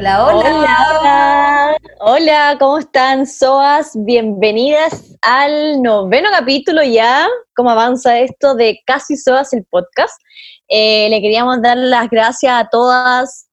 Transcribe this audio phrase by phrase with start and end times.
[0.00, 0.96] Hola, hola.
[0.98, 3.92] Hola, hola, ¿cómo están, Soas?
[3.94, 10.18] Bienvenidas al noveno capítulo ya, cómo avanza esto de Casi Soas, el podcast.
[10.68, 13.50] Eh, le queríamos dar las gracias a todas,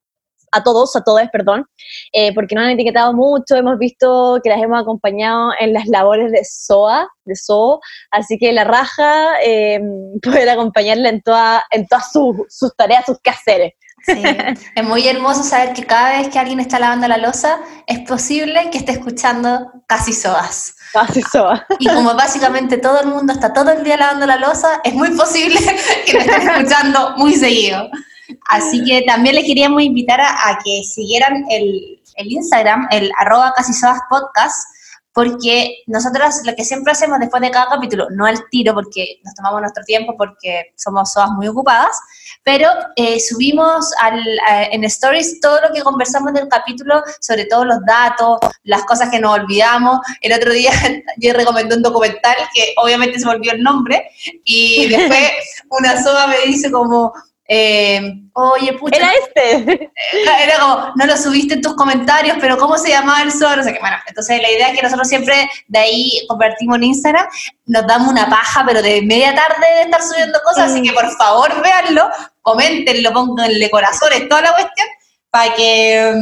[0.54, 1.66] a todos, a todas, perdón,
[2.14, 6.32] eh, porque nos han etiquetado mucho, hemos visto que las hemos acompañado en las labores
[6.32, 9.82] de SOA, de SO, así que la raja eh,
[10.24, 13.74] poder acompañarla en, toda, en todas sus, sus tareas, sus quehaceres.
[14.08, 14.24] Sí,
[14.76, 18.70] es muy hermoso saber que cada vez que alguien está lavando la losa, es posible
[18.72, 20.76] que esté escuchando casi soas.
[20.94, 21.62] Casi soas.
[21.80, 25.12] Y como básicamente todo el mundo está todo el día lavando la losa, es muy
[25.12, 25.60] posible
[26.06, 27.90] que me estén escuchando muy seguido.
[28.48, 33.54] Así que también les queríamos invitar a, a que siguieran el, el, Instagram, el arroba
[33.56, 34.70] casi soas podcast,
[35.14, 39.34] porque nosotros lo que siempre hacemos después de cada capítulo, no al tiro porque nos
[39.34, 41.98] tomamos nuestro tiempo porque somos soas muy ocupadas,
[42.48, 47.66] pero eh, subimos al, a, en stories todo lo que conversamos del capítulo, sobre todos
[47.66, 50.00] los datos, las cosas que nos olvidamos.
[50.22, 50.72] El otro día
[51.18, 54.10] yo recomendé un documental que obviamente se me olvidó el nombre
[54.46, 55.30] y después
[55.72, 57.12] una soa me dice como,
[57.50, 58.02] eh,
[58.34, 58.98] oye, pucha.
[58.98, 59.90] Era este.
[60.44, 63.58] Era como, no lo subiste en tus comentarios, pero ¿cómo se llamaba el sol?
[63.58, 63.80] No sé qué.
[63.80, 67.26] Bueno, entonces la idea es que nosotros siempre de ahí convertimos en Instagram,
[67.66, 71.10] nos damos una paja, pero de media tarde de estar subiendo cosas, así que por
[71.18, 72.10] favor véanlo,
[72.42, 74.88] coméntenlo, pónganle corazones, toda la cuestión,
[75.30, 76.14] para que.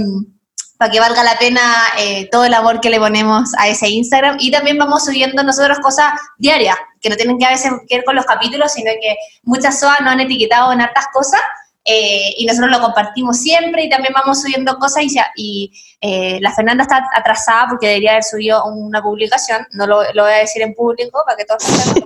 [0.77, 1.61] para que valga la pena
[1.97, 4.37] eh, todo el amor que le ponemos a ese Instagram.
[4.39, 8.03] Y también vamos subiendo nosotros cosas diarias, que no tienen que a veces que ver
[8.03, 11.39] con los capítulos, sino que muchas SOAS nos han etiquetado en hartas cosas.
[11.87, 16.51] Eh, y nosotros lo compartimos siempre y también vamos subiendo cosas y, y eh, la
[16.51, 20.63] Fernanda está atrasada porque debería haber subido una publicación, no lo, lo voy a decir
[20.63, 22.03] en público para que todos sepan,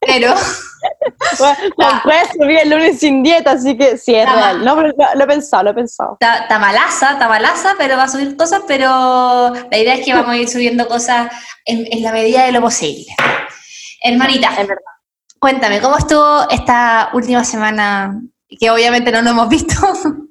[0.00, 0.34] pero...
[1.38, 4.64] bueno, ah, puedes subir el lunes sin dieta, así que sí, es real.
[4.64, 6.18] No, pero lo, lo, he pensado, lo he pensado.
[6.20, 10.30] Está malaza, está malaza, pero va a subir cosas, pero la idea es que vamos
[10.30, 11.30] a ir subiendo cosas
[11.64, 13.06] en, en la medida de lo posible.
[14.02, 14.82] Hermanita, es verdad.
[15.38, 18.20] cuéntame, ¿cómo estuvo esta última semana
[18.58, 19.74] que obviamente no nos hemos visto.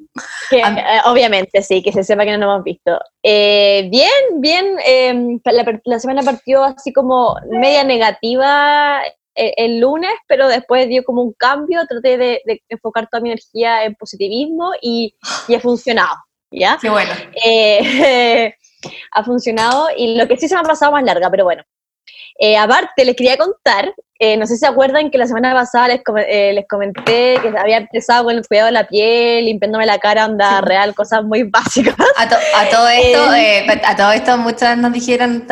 [0.50, 3.00] Que, eh, obviamente, sí, que se sepa que no nos hemos visto.
[3.24, 9.02] Eh, bien, bien, eh, la, la, semana partió así como media negativa
[9.34, 13.30] el, el, lunes, pero después dio como un cambio, traté de, de enfocar toda mi
[13.30, 15.16] energía en positivismo y,
[15.48, 16.14] y ha funcionado,
[16.52, 16.78] ¿ya?
[16.82, 17.14] Qué bueno.
[19.14, 21.64] ha funcionado y lo que sí se me ha pasado más larga, pero bueno.
[22.58, 23.94] Aparte, les quería contar
[24.24, 27.52] eh, no sé si se acuerdan que la semana pasada les, eh, les, comenté que
[27.58, 30.66] había empezado con el cuidado de la piel, limpiándome la cara, onda sí.
[30.66, 31.96] real, cosas muy básicas.
[32.18, 35.48] A, to a todo esto, eh, a todo esto muchas nos dijeron,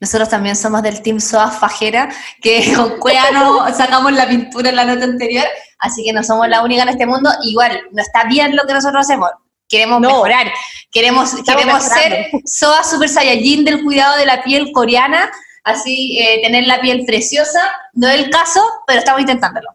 [0.00, 2.08] nosotros también somos del Team SOA Fajera,
[2.40, 5.46] que con Cuea no sacamos la pintura en la nota anterior,
[5.80, 7.28] así que no somos la única en este mundo.
[7.42, 9.30] Igual, no está bien lo que nosotros hacemos,
[9.68, 10.10] queremos no.
[10.10, 10.46] mejorar,
[10.92, 15.28] queremos, queremos ser SOA Super Saiyajin del cuidado de la piel coreana,
[15.64, 17.60] así eh, tener la piel preciosa.
[17.92, 19.68] No es el caso, pero estamos intentándolo.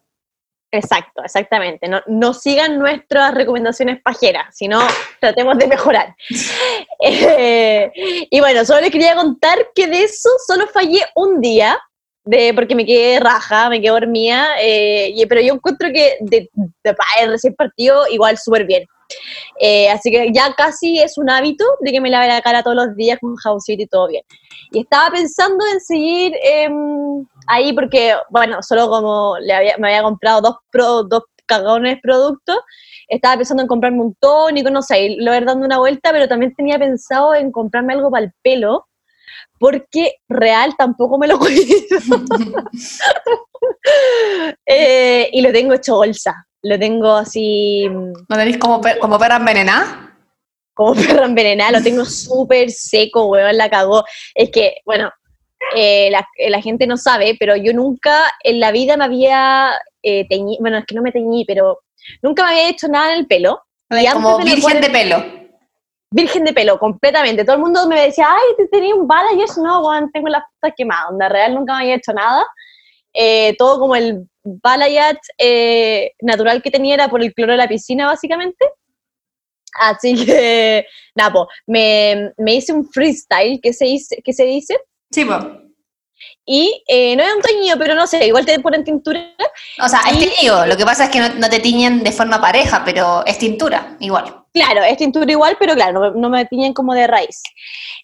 [0.72, 1.88] Exacto, exactamente.
[1.88, 4.80] No, no sigan nuestras recomendaciones pajeras, sino
[5.20, 6.16] tratemos de mejorar.
[7.02, 7.92] eh,
[8.30, 11.78] y bueno, solo les quería contar que de eso solo fallé un día,
[12.26, 16.50] de, porque me quedé raja, me quedé dormida, eh, y, pero yo encuentro que de,
[16.52, 18.86] de, de recién partido igual súper bien.
[19.60, 22.76] Eh, así que ya casi es un hábito de que me lave la cara todos
[22.76, 24.24] los días con jaboncito y todo bien.
[24.72, 26.70] Y estaba pensando en seguir eh,
[27.48, 32.58] ahí porque, bueno, solo como le había, me había comprado dos, pro, dos cagones productos,
[33.08, 36.54] estaba pensando en comprarme un tónico, no sé, lo ver dando una vuelta, pero también
[36.56, 38.88] tenía pensado en comprarme algo para el pelo,
[39.60, 41.66] porque real tampoco me lo cuido.
[44.66, 47.88] eh, y lo tengo hecho bolsa lo tengo así...
[47.88, 50.15] ¿No tenéis como, como perra envenenada?
[50.76, 54.04] Como perra envenenada, lo tengo súper seco, weón, la cagó.
[54.36, 55.12] Es que, bueno,
[55.76, 59.72] eh, la, la, gente no sabe, pero yo nunca en la vida me había
[60.04, 61.80] eh, teñido, bueno, es que no me teñí, pero
[62.22, 63.64] nunca me había hecho nada en el pelo.
[64.14, 65.26] Como virgen de pelo.
[66.12, 67.44] Virgen de pelo, completamente.
[67.44, 70.44] Todo el mundo me decía, ay, te tenía un bala, y no, weón, tengo las
[70.54, 71.10] putas quemadas.
[71.10, 72.46] Onda real nunca me había hecho nada.
[73.14, 77.68] Eh, todo como el balayage eh, natural que tenía era por el cloro de la
[77.68, 78.66] piscina, básicamente.
[79.80, 80.86] Así que,
[81.16, 84.22] nada, po, me, me, hice un freestyle, que se dice?
[84.24, 84.78] Que se dice?
[85.12, 85.40] Sí, po.
[86.46, 89.36] Y eh, no es un teñido, pero no sé, igual te ponen tintura.
[89.84, 92.40] O sea, es teñido, lo que pasa es que no, no, te tiñen de forma
[92.40, 94.45] pareja, pero es tintura, igual.
[94.56, 97.44] Claro, es tintura igual, pero claro, no, no me tiñen como de raíz.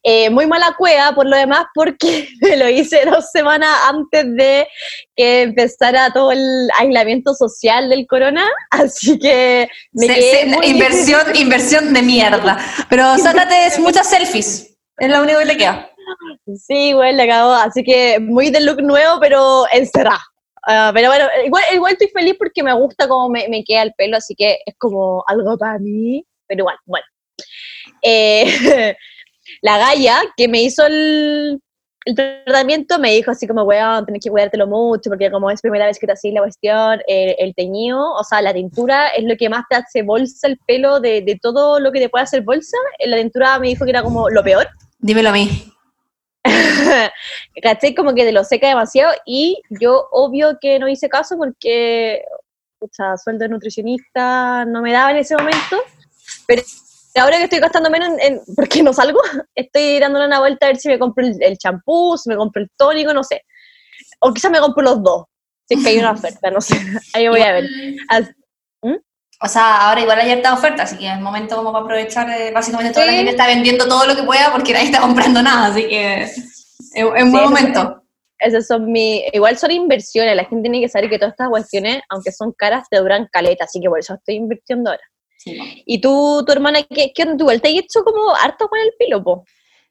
[0.03, 4.67] Eh, muy mala cueva, por lo demás, porque me lo hice dos semanas antes de
[5.15, 10.65] que empezara todo el aislamiento social del corona, así que me Se- quedé se- muy
[10.67, 12.57] inversión, inversión de mierda.
[12.89, 14.77] Pero sácate muchas selfies.
[14.97, 15.89] Es lo único que le queda.
[16.67, 17.53] Sí, güey, le acabó.
[17.53, 20.19] Así que muy de look nuevo, pero encerrado.
[20.67, 23.93] Ah, pero bueno, igual, igual estoy feliz porque me gusta cómo me, me queda el
[23.97, 26.23] pelo, así que es como algo para mí.
[26.51, 27.05] Pero igual, bueno.
[28.01, 28.93] Eh,
[29.61, 31.61] la Gaia, que me hizo el,
[32.03, 35.85] el tratamiento, me dijo así como, weón, tenés que cuidártelo mucho, porque como es primera
[35.85, 39.37] vez que te haces la cuestión, eh, el teñido, o sea, la tintura es lo
[39.37, 42.41] que más te hace bolsa el pelo de, de todo lo que te puede hacer
[42.41, 42.75] bolsa.
[43.05, 44.67] La tintura me dijo que era como lo peor.
[44.99, 45.49] Dímelo a mí.
[47.63, 47.95] ¿Cachai?
[47.95, 52.25] Como que te lo seca demasiado y yo obvio que no hice caso porque,
[52.77, 55.77] pucha, sueldo de nutricionista no me daba en ese momento,
[56.55, 59.19] pero ahora que estoy gastando menos en, en- porque no salgo,
[59.55, 62.61] estoy dándole una vuelta a ver si me compro el el champú, si me compro
[62.61, 63.43] el tónico, no sé.
[64.19, 65.25] O quizás me compro los dos,
[65.67, 66.75] si es que hay una oferta, no sé.
[67.13, 67.65] Ahí voy a ver.
[68.09, 68.31] As-
[69.43, 72.29] O sea, ahora igual hay harta oferta, así que es momento como para aprovechar.
[72.29, 73.17] eh, básicamente toda la Sí.
[73.17, 76.37] gente está vendiendo todo lo que pueda porque nadie está comprando nada, así que es,
[76.93, 78.03] es un Sí, buen momento.
[78.37, 82.01] Esas son mi, igual son inversiones, la gente tiene que saber que todas estas cuestiones,
[82.09, 85.03] aunque son caras, te duran caleta, así que por eso estoy invirtiendo ahora.
[85.43, 85.83] Sí.
[85.85, 87.37] ¿Y tú, tu hermana, qué, qué onda?
[87.37, 89.45] ¿Tú igual te has hecho como harto con el pelo, po?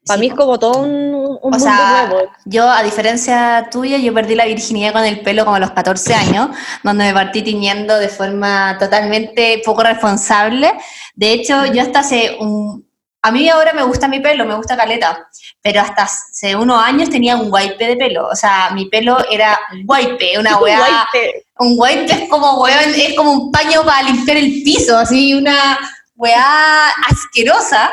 [0.05, 2.31] Para Sí, mí es como todo un, un O mundo sea, nuevo.
[2.45, 6.13] yo, a diferencia tuya, yo perdí la virginidad con el pelo como a los 14
[6.15, 6.49] años,
[6.83, 10.71] donde me partí tiñendo de forma totalmente poco responsable.
[11.15, 12.89] De hecho, yo hasta hace un...
[13.23, 15.27] A mí ahora me gusta mi pelo, me gusta caleta,
[15.61, 18.27] pero hasta hace unos años tenía un wipe de pelo.
[18.27, 21.07] O sea, mi pelo era wipe, una weá...
[21.59, 25.77] Un wipe es como, weón, es como un paño para limpiar el piso, así, una
[26.15, 27.91] weá asquerosa,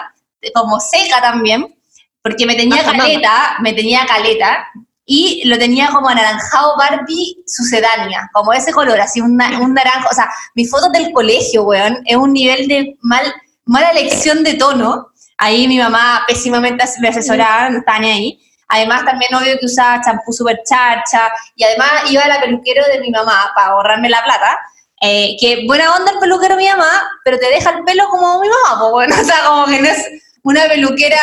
[0.55, 1.75] como seca también,
[2.23, 3.05] porque me tenía Ajá, mamá.
[3.05, 4.67] caleta, me tenía caleta,
[5.05, 10.09] y lo tenía como anaranjado Barbie sucedánea, como ese color, así un, na- un naranjo,
[10.11, 13.25] o sea, mis fotos del colegio, weón, es un nivel de mal,
[13.67, 19.05] mala elección de tono, ahí mi mamá pésimamente me asesoraba, no estaba ni ahí, Además,
[19.05, 23.11] también obvio que usaba champú super charcha y además iba a la peluquero de mi
[23.11, 24.58] mamá para ahorrarme la plata.
[25.00, 28.49] Eh, que buena onda el peluquero mi mamá, pero te deja el pelo como mi
[28.49, 30.05] mamá, pues bueno, o sea, como que no es
[30.43, 31.23] una peluquera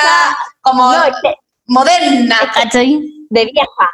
[0.62, 1.04] como No,
[1.68, 3.00] moderna, ¿cachai?
[3.30, 3.90] de vieja.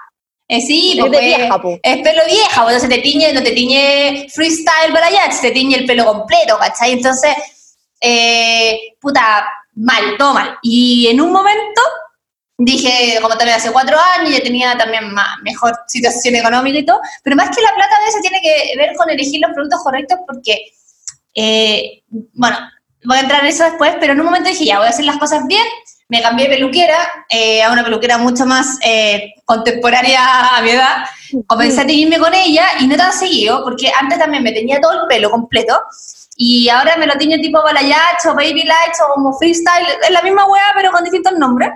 [0.47, 1.79] Eh, sí, Es pues, de vieja, po.
[1.81, 5.77] es pelo vieja, pues, entonces te tiñe, no te tiñe freestyle para allá, te tiñe
[5.77, 6.91] el pelo completo, ¿cachai?
[6.93, 7.33] Entonces,
[7.99, 10.57] eh, puta, mal, todo mal.
[10.61, 11.81] Y en un momento
[12.57, 16.99] dije, como también hace cuatro años, ya tenía también más, mejor situación económica y todo,
[17.23, 20.19] pero más que la plata a veces tiene que ver con elegir los productos correctos
[20.27, 20.71] porque,
[21.33, 22.03] eh,
[22.33, 22.57] bueno,
[23.05, 25.05] voy a entrar en eso después, pero en un momento dije, ya, voy a hacer
[25.05, 25.65] las cosas bien,
[26.07, 26.97] me cambié de peluquera
[27.29, 31.05] eh, a una peluquera mucho más eh, contemporánea a mi edad,
[31.47, 35.03] comencé a teñirme con ella y no tan seguido, porque antes también me teñía todo
[35.03, 35.81] el pelo completo,
[36.43, 40.23] y ahora me lo tiño tipo balayage o baby lights o como freestyle, es la
[40.23, 41.69] misma weá pero con distintos nombres.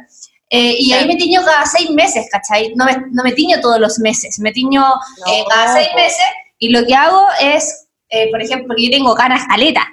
[0.49, 2.73] Eh, y ahí me tiño cada seis meses, ¿cachai?
[2.75, 4.83] No me, no me tiño todos los meses, me tiño
[5.27, 6.25] eh, No, cada seis meses
[6.57, 9.87] y lo que hago es, eh, por ejemplo, porque yo tengo canas caleta.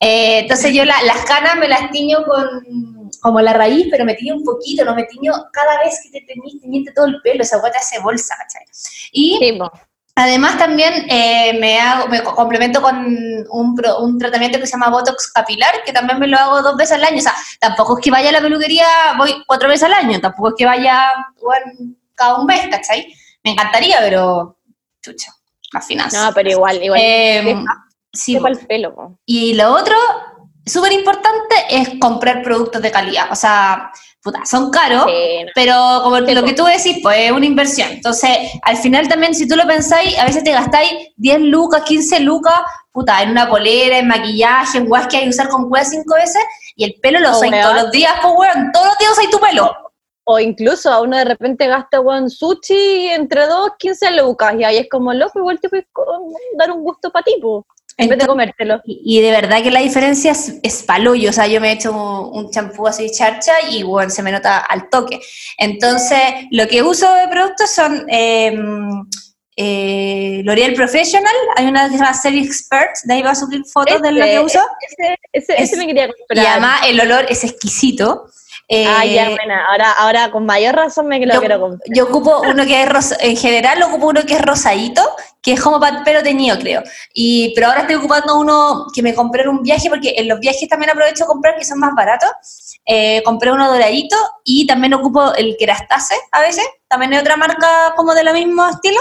[0.00, 4.14] Eh, entonces yo la- las canas me las tiño con como la raíz, pero me
[4.14, 7.58] tiño un poquito, no me tiño cada vez que te teñiste todo el pelo, esa
[7.60, 8.64] guata hace bolsa, ¿cachai?
[9.12, 9.58] Y Sí.
[10.14, 13.06] Además también eh, me, hago, me co- complemento con
[13.50, 16.76] un, pro- un tratamiento que se llama Botox capilar, que también me lo hago dos
[16.76, 17.16] veces al año.
[17.18, 20.50] O sea, tampoco es que vaya a la peluquería, voy cuatro veces al año, tampoco
[20.50, 21.08] es que vaya
[21.40, 23.12] bueno, cada un mes, ¿cachai?
[23.42, 24.58] Me encantaría, pero
[25.02, 25.32] chucha,
[25.72, 26.22] las finanzas.
[26.28, 27.00] No, pero igual, igual.
[27.02, 27.64] Eh,
[28.12, 29.18] sí, el pelo, po.
[29.24, 29.96] y lo otro,
[30.66, 33.32] súper importante, es comprar productos de calidad.
[33.32, 33.90] O sea,
[34.22, 35.50] puta, son caros, Sí, no.
[35.54, 37.90] pero como Sí, lo que tú decís, pues es una inversión.
[37.90, 38.30] Entonces,
[38.62, 42.54] al final también, si tú lo pensáis, a veces te gastáis 10 lucas, 15 lucas,
[42.92, 46.14] puta, en una polera, en maquillaje, en guas que hay que usar con cueva cinco
[46.14, 46.42] veces,
[46.76, 47.62] y el pelo lo usáis weón.
[47.64, 49.74] todos los días, pues weón, todos los días usáis tu pelo.
[50.24, 54.76] O incluso a uno de repente gasta one sushi entre dos, 15 lucas, y ahí
[54.78, 55.86] es como loco, igual te puedes
[56.56, 57.66] dar un gusto para ti, po,
[58.08, 58.80] de comértelo.
[58.84, 61.72] Y, y de verdad que la diferencia es, es palollo, o sea, yo me he
[61.74, 65.20] hecho un champú así charcha y bueno, se me nota al toque.
[65.58, 66.18] Entonces,
[66.50, 68.54] lo que uso de productos son eh,
[69.56, 73.62] eh, L'Oreal Professional, hay una que se llama Serie Expert, de ahí va a subir
[73.70, 76.46] fotos de lo que Ese- uso, Ese, ese, ese Es- me quería y comprar.
[76.46, 78.26] además el olor es exquisito.
[78.74, 79.66] Eh, ah, ya, buena.
[79.66, 81.82] Ahora, ahora con mayor razón me lo yo, quiero comprar.
[81.94, 85.02] yo ocupo uno que es rosa, en general ocupo uno que es rosadito,
[85.42, 86.82] que es como para pelo teñido, creo.
[87.12, 90.40] Y, pero ahora estoy ocupando uno que me compré en un viaje, porque en los
[90.40, 92.30] viajes también aprovecho a comprar que son más baratos.
[92.86, 97.92] Eh, compré uno doradito y también ocupo el Kerastase a veces, también hay otra marca
[97.94, 99.00] como de lo mismo estilo.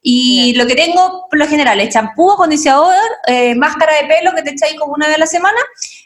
[0.00, 4.42] Y lo que tengo, por lo general, es champú, acondicionador, eh, máscara de pelo que
[4.42, 5.58] te echáis como una vez a la semana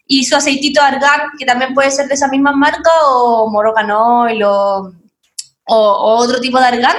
[0.07, 4.93] y su aceitito argán, que también puede ser de esa misma marca, o Morocanoil o,
[5.65, 6.97] o, otro tipo de argán.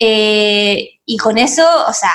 [0.00, 2.12] Eh, y con eso, o sea,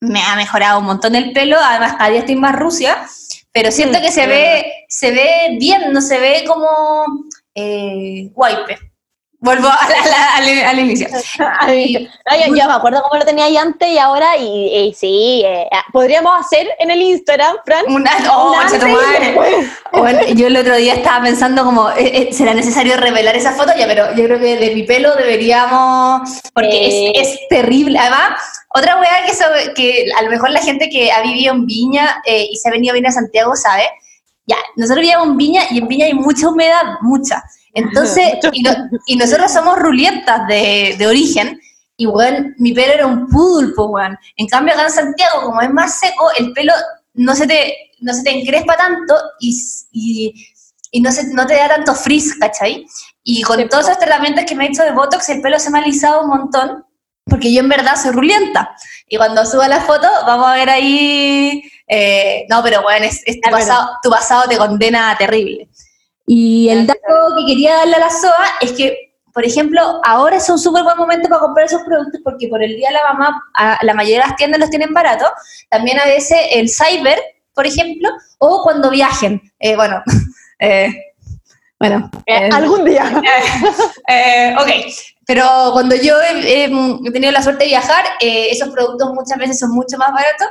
[0.00, 3.06] me ha mejorado un montón el pelo, además cada día estoy más rusia,
[3.52, 6.66] pero siento mm, que se ve, se ve bien, no se ve como
[7.54, 8.91] eh, wipe.
[9.42, 11.08] Vuelvo al, inicio.
[11.08, 11.16] yo,
[12.68, 16.68] me acuerdo cómo lo tenía ahí antes y ahora, y, sí, eh, ah, podríamos hacer
[16.78, 17.84] en el Instagram, Fran.
[17.88, 18.54] Una, oh,
[20.36, 23.72] yo el otro día estaba pensando como, eh, eh, ¿será necesario revelar esa foto?
[23.76, 27.98] Ya, pero yo creo que de mi pelo deberíamos, porque es, es, terrible.
[27.98, 32.22] Además, otra weá que, que a lo mejor la gente que ha vivido en Viña
[32.26, 33.88] y se ha venido a a Santiago sabe,
[34.46, 37.42] ya, nosotros vivíamos en Viña y en Viña hay mucha humedad, mucha.
[37.74, 38.34] Entonces,
[39.06, 41.60] y, nosotros somos rulientas de, de origen,
[41.96, 44.18] y bueno, mi pelo era un pulpo, weón.
[44.36, 46.72] En cambio, acá en Santiago, como es más seco, el pelo
[47.14, 50.34] no se te, no se te encrespa tanto y,
[50.90, 52.86] y, no, se, no te da tanto frizz, ¿cachai?
[53.22, 55.78] Y con todos esos tratamientos que me he hecho de Botox, el pelo se me
[55.78, 56.84] ha alisado un montón,
[57.24, 58.74] porque yo en verdad soy rulienta.
[59.06, 61.62] Y cuando suba la foto, vamos a ver ahí...
[61.86, 65.68] Eh, no, pero bueno, es, tu, pasado, tu pasado te condena terrible.
[66.26, 67.00] Y el dato
[67.36, 70.96] que quería darle a la SOA es que, por ejemplo, ahora es un súper buen
[70.96, 73.42] momento para comprar esos productos porque por el Día de la Mamá
[73.82, 75.30] la mayoría de las tiendas los tienen baratos.
[75.68, 77.18] También a veces el Cyber,
[77.54, 79.40] por ejemplo, o cuando viajen.
[79.58, 80.02] Eh, bueno,
[80.58, 80.92] eh,
[81.78, 82.10] bueno.
[82.26, 83.04] Eh, algún día.
[84.58, 84.68] ok,
[85.26, 86.68] pero cuando yo he,
[87.12, 90.48] tenido la suerte de viajar, esos productos muchas veces son mucho más baratos.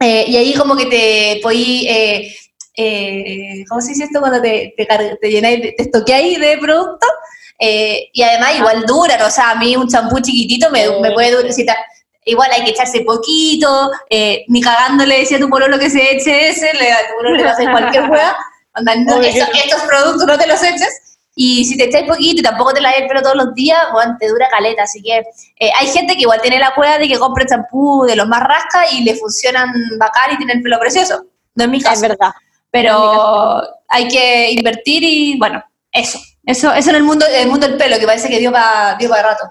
[0.00, 2.34] y ahí como que te podí eh,
[3.68, 4.20] ¿cómo se dice esto?
[4.20, 4.86] Cuando te, te,
[5.20, 7.06] te llenáis, te estoqueáis de producto.
[7.58, 11.32] Eh, y además igual duran, o sea, a mí un champú chiquitito me, me puede
[11.32, 11.52] durar,
[12.24, 16.50] igual hay que echarse poquito, eh, ni cagándole decía a tu pololo que se eche
[16.50, 18.36] ese, le, a tu pololo le hace cualquier hueá,
[18.80, 22.80] no, estos productos no te los eches, y si te echáis poquito y tampoco te
[22.80, 25.18] la el pelo todos los días, bueno, te dura caleta, así que
[25.58, 28.42] eh, hay gente que igual tiene la cueva de que compre champú de los más
[28.42, 31.94] rasca y le funcionan bacán y tiene el pelo precioso, no es mi caso.
[31.94, 32.32] Es verdad.
[32.70, 36.18] Pero hay que invertir y bueno, eso.
[36.44, 39.10] Eso, eso en el mundo, el mundo del pelo, que parece que dio para dio
[39.10, 39.44] rato.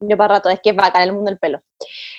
[0.00, 1.60] Dio para rato, es que es bacán el mundo del pelo.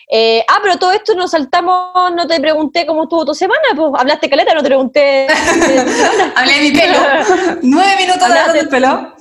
[0.08, 3.92] Eh, ah, pero todo esto nos saltamos, no te pregunté cómo estuvo tu semana, pues
[3.98, 5.28] hablaste caleta, no te pregunté.
[6.36, 7.00] Hablé de mi pelo.
[7.63, 9.16] Nueve minutos hablando del pelo.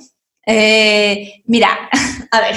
[0.45, 1.89] Eh, mira,
[2.31, 2.55] a ver,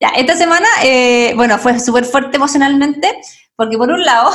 [0.00, 3.14] ya, esta semana, eh, bueno, fue súper fuerte emocionalmente,
[3.56, 4.30] porque por un lado,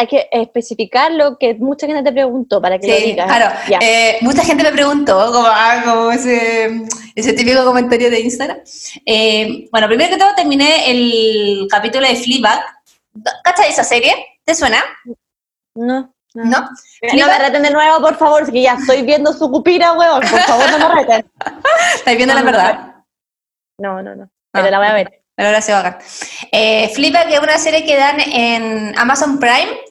[0.00, 3.26] hay que especificar lo que mucha gente te preguntó para que lo digas.
[3.26, 8.60] Claro, eh, mucha gente me preguntó, como, ah, ese, ese, típico comentario de Instagram.
[9.04, 12.60] Eh, bueno, primero que todo terminé el capítulo de Fleabag.
[13.44, 14.14] ¿Cachai esa serie?
[14.42, 14.82] ¿Te suena?
[15.74, 16.14] No.
[16.32, 16.46] ¿No?
[16.46, 20.20] No me reten de nuevo, por favor, que ya estoy viendo su cupira, weón.
[20.22, 21.30] Por favor, no me reten.
[21.94, 22.94] ¿Estás viendo la verdad?
[23.76, 24.30] No, no, no.
[24.50, 25.22] Pero la voy a ver.
[25.34, 25.98] Pero ahora se va a
[26.52, 29.89] eh, Fleabag es una serie que dan en Amazon Prime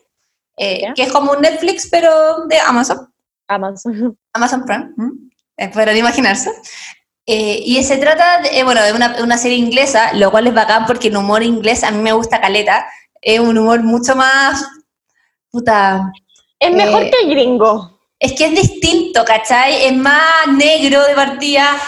[0.62, 3.10] eh, que es como un Netflix, pero de Amazon.
[3.48, 4.18] Amazon.
[4.34, 4.90] Amazon Prime,
[5.56, 6.52] eh, podrán imaginarse.
[7.26, 10.86] Eh, y se trata, de, bueno, de una, una, serie inglesa, lo cual es bacán
[10.86, 12.86] porque el humor inglés a mí me gusta caleta.
[13.22, 14.66] Es un humor mucho más...
[15.50, 16.12] Puta...
[16.60, 17.98] Es mejor que el gringo.
[18.20, 19.86] Es que es distinto, ¿cachai?
[19.86, 21.80] Es más negro de partida,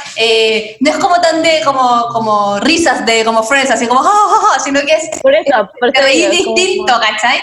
[0.80, 4.80] no es como tan de, como, como risas de, como Friends, así como, oh, sino
[4.82, 5.20] que es...
[5.22, 7.42] Por eso, porque es distinto, ¿cachai?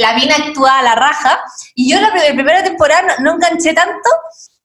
[0.00, 1.38] La mina actúa a la raja,
[1.74, 4.08] y yo la, primera temporada no, enganché tanto,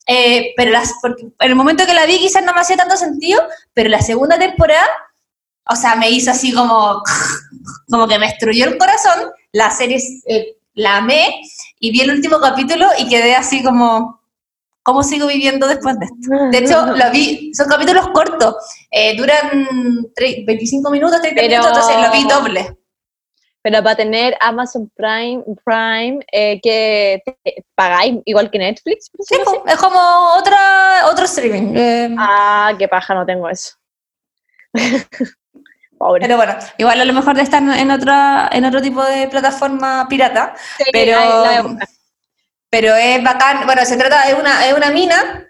[0.06, 3.42] eh, pero las, en el momento que la vi quizás no me hacía tanto sentido,
[3.74, 4.88] pero la segunda temporada,
[5.68, 7.02] o sea, me hizo así como,
[7.90, 11.42] como que me destruyó el corazón, la serie eh, la amé,
[11.80, 14.22] y vi el último capítulo y quedé así como,
[14.82, 16.46] ¿cómo sigo viviendo después de esto?
[16.50, 18.54] De hecho, lo vi, son capítulos cortos,
[18.90, 19.68] eh, duran
[20.16, 22.76] 25 minutos, 30 minutos, entonces lo vi doble
[23.66, 27.20] pero para tener Amazon Prime, Prime eh, que
[27.74, 29.10] pagáis igual que Netflix.
[29.18, 29.34] Sí,
[29.66, 29.98] es como
[30.36, 31.74] otra, otro streaming.
[31.74, 32.14] Eh.
[32.16, 33.74] Ah, qué paja, no tengo eso.
[35.98, 36.20] Pobre.
[36.20, 40.06] Pero bueno, igual a lo mejor de estar en otra, en otro tipo de plataforma
[40.08, 40.54] pirata.
[40.92, 41.18] pero,
[42.70, 43.66] pero es bacán.
[43.66, 45.44] Bueno, se trata de una, de una mina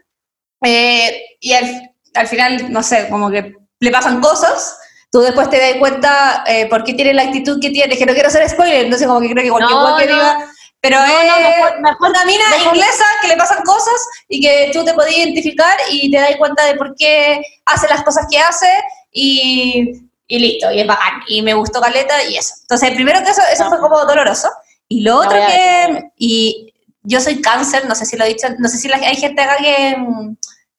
[0.64, 4.78] eh, y al, al final, no sé, como que le pasan cosas
[5.10, 8.12] tú después te das cuenta eh, por qué tiene la actitud que tiene, que no
[8.12, 10.12] quiero hacer spoiler, entonces como que creo que cualquier No, que no.
[10.14, 13.94] diga, pero No, es no, mejor- mejor- una mina mejor- inglesa que le pasan cosas
[14.28, 18.02] y que tú te podías identificar y te das cuenta de por qué hace las
[18.02, 18.68] cosas que hace
[19.12, 19.92] y,
[20.28, 22.54] y listo, y es bacán, y me gustó Caleta y eso.
[22.62, 24.50] Entonces, primero que eso, eso fue como doloroso,
[24.88, 26.72] y lo otro que, y
[27.02, 29.56] yo soy cáncer, no sé si lo he dicho, no sé si hay gente acá
[29.56, 29.96] que,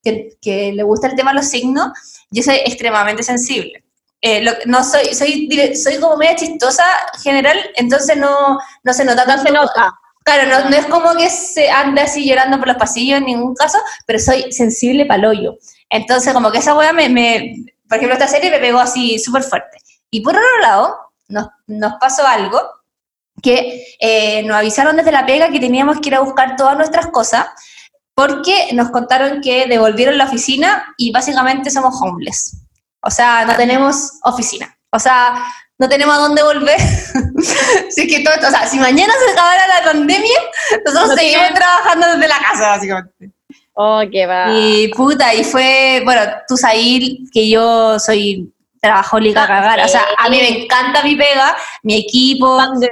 [0.03, 1.91] que, que le gusta el tema de los signos,
[2.29, 3.83] yo soy extremadamente sensible.
[4.21, 6.83] Eh, lo- no soy, soy, soy como media chistosa
[7.15, 9.43] en general, entonces no, no se nota No tanto.
[9.47, 9.93] se nota.
[10.23, 13.55] Claro, no, no es como que se ande así llorando por los pasillos en ningún
[13.55, 15.55] caso, pero soy sensible pa'l hoyo.
[15.89, 17.55] Entonces, como que esa weá me, me-
[17.87, 19.77] por ejemplo, esta serie me pegó así súper fuerte.
[20.11, 20.97] Y por otro lado,
[21.29, 22.59] nos, nos pasó algo
[23.41, 27.07] que eh, nos avisaron desde la pega que teníamos que ir a buscar todas nuestras
[27.07, 27.45] cosas
[28.13, 32.56] porque nos contaron que devolvieron la oficina y básicamente somos homeless.
[33.07, 34.77] O sea, no tenemos oficina.
[34.91, 35.41] O sea,
[35.79, 36.77] no tenemos a dónde volver.
[37.89, 40.39] si, que todo esto- o sea, si mañana se acabara la pandemia,
[40.85, 43.31] nosotros No seguimos tienen- trabajando desde la casa, básicamente.
[43.73, 44.47] Oh, qué va.
[44.51, 46.79] Y puta, y fue, bueno, tú sabes
[47.31, 49.79] que yo soy trabajólica a cagar.
[49.85, 52.59] O sea, a mí me encanta mi pega, mi equipo.
[52.79, 52.91] De-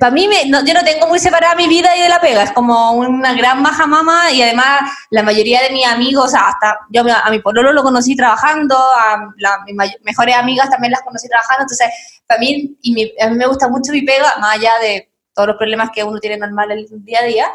[0.00, 2.42] para mí, me- no- yo no tengo muy separada mi vida y de la pega.
[2.42, 7.02] Es como una gran baja mama y además la mayoría de mis amigos, hasta yo
[7.10, 11.62] a mi pololo lo conocí trabajando, a la- mis mejores amigas también las conocí trabajando.
[11.62, 11.88] Entonces,
[12.26, 15.48] para mí, y mi- a mí me gusta mucho mi pega, más allá de todos
[15.48, 17.48] los problemas que uno tiene normal el día a día,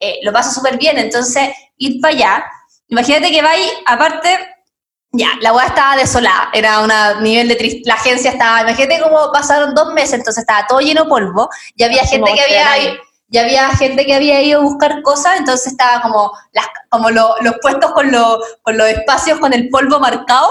[0.00, 0.98] eh, lo paso súper bien.
[0.98, 2.44] Entonces, ir para allá,
[2.88, 4.28] imagínate que vais, aparte,
[5.12, 9.32] ya, la weá estaba desolada, era un nivel de tristeza, la agencia estaba, imagínate cómo
[9.32, 12.92] pasaron dos meses, entonces estaba todo lleno de polvo, ya había Como gente que había,
[13.28, 17.36] ya había gente que había ido a buscar cosas, entonces estaba como, las, como lo-
[17.40, 20.48] los puestos con, lo- con los espacios con el polvo marcado,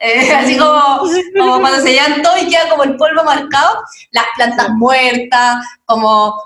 [0.00, 0.98] eh, así como,
[1.38, 6.42] como cuando se llevan todo y queda como el polvo marcado, las plantas muertas, como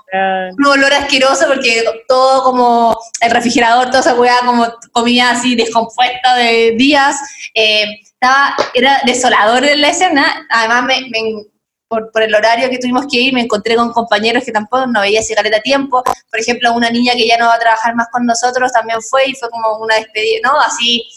[0.57, 6.35] un olor asqueroso porque todo como el refrigerador, toda esa weá como comida así descompuesta
[6.35, 7.17] de días,
[7.53, 11.43] eh, estaba, era desolador en la escena, además me, me-
[11.87, 15.01] por, por el horario que tuvimos que ir me encontré con compañeros que tampoco no
[15.01, 18.07] veía ese caleta tiempo, por ejemplo una niña que ya no va a trabajar más
[18.11, 20.59] con nosotros también fue y fue como una despedida, ¿no?
[20.59, 21.07] Así,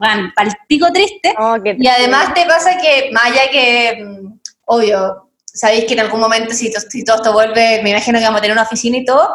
[0.00, 5.84] bueno, palpico triste, oh, y además te pasa que, más allá que, mm, obvio, sabéis
[5.84, 8.42] que en algún momento, si, to- si todo esto vuelve, me imagino que vamos a
[8.42, 9.34] tener una oficina y todo,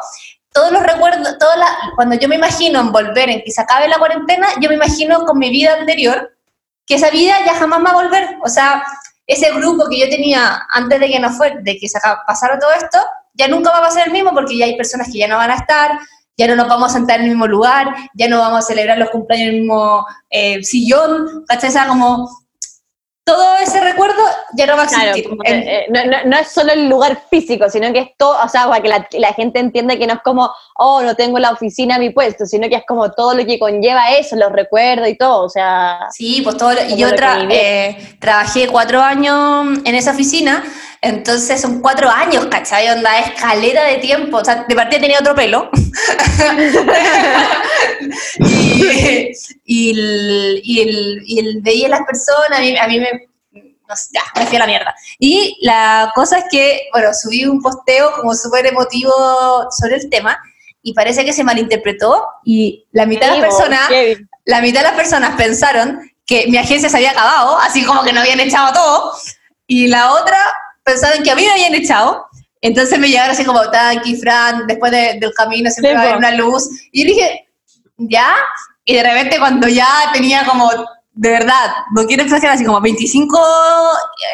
[0.51, 3.87] todos los recuerdos, todas las- cuando yo me imagino en volver, en que se acabe
[3.87, 6.35] la cuarentena, yo me imagino con mi vida anterior,
[6.87, 8.37] que esa vida ya jamás va a volver.
[8.43, 8.83] O sea,
[9.27, 12.71] ese grupo que yo tenía antes de que no fue, de que se pasara todo
[12.71, 12.99] esto,
[13.33, 15.51] ya nunca va a ser el mismo porque ya hay personas que ya no van
[15.51, 15.91] a estar,
[16.37, 18.97] ya no nos vamos a sentar en el mismo lugar, ya no vamos a celebrar
[18.97, 21.69] los cumpleaños en el mismo eh, sillón, ¿cachai?
[21.69, 22.29] O sea, como
[23.27, 24.21] todo ese recuerdo
[24.55, 25.27] ya no va a existir.
[25.45, 28.47] En- eh, no, no- no es solo el lugar físico, sino que es todo, o
[28.47, 31.49] sea, para que la, la gente entienda que no es como, oh, no tengo la
[31.51, 35.07] oficina a mi puesto, sino que es como todo lo que conlleva eso, los recuerdos
[35.07, 39.79] y todo, o sea, Sí, pues todo, lo- y yo tra- eh, trabajé cuatro años
[39.85, 40.63] en esa oficina,
[41.05, 42.89] entonces son cuatro años, ¿cachai?
[42.89, 45.69] Onda, escalera de tiempo, o sea, de partida tenía otro pelo.
[48.39, 49.31] y,
[49.65, 53.09] y, el, y, el, y el- veía a las personas, a mí, a mí me,
[53.87, 54.95] no sé, ya, me fui a la mierda.
[55.19, 59.11] Y la cosa es que, bueno, subí un posteo como súper emotivo
[59.79, 60.37] sobre el tema,
[60.81, 63.89] y parece que se malinterpretó, y la mitad de las personas
[64.45, 68.13] la mitad de las personas pensaron que mi agencia se había acabado, así como que
[68.13, 69.13] no habían echado todo,
[69.67, 70.37] y la otra
[70.85, 72.27] pensaron que a mí me habían echado.
[72.61, 76.03] Entonces me llegaron así como, Tanqui, Fran, después de- del camino siempre Sí, va a
[76.05, 76.69] haber una luz.
[76.91, 77.47] Y yo dije,
[77.97, 78.33] ¿ya?
[78.85, 80.69] Y de repente cuando ya tenía como,
[81.13, 83.39] de verdad, no quiero exagerar, así como 25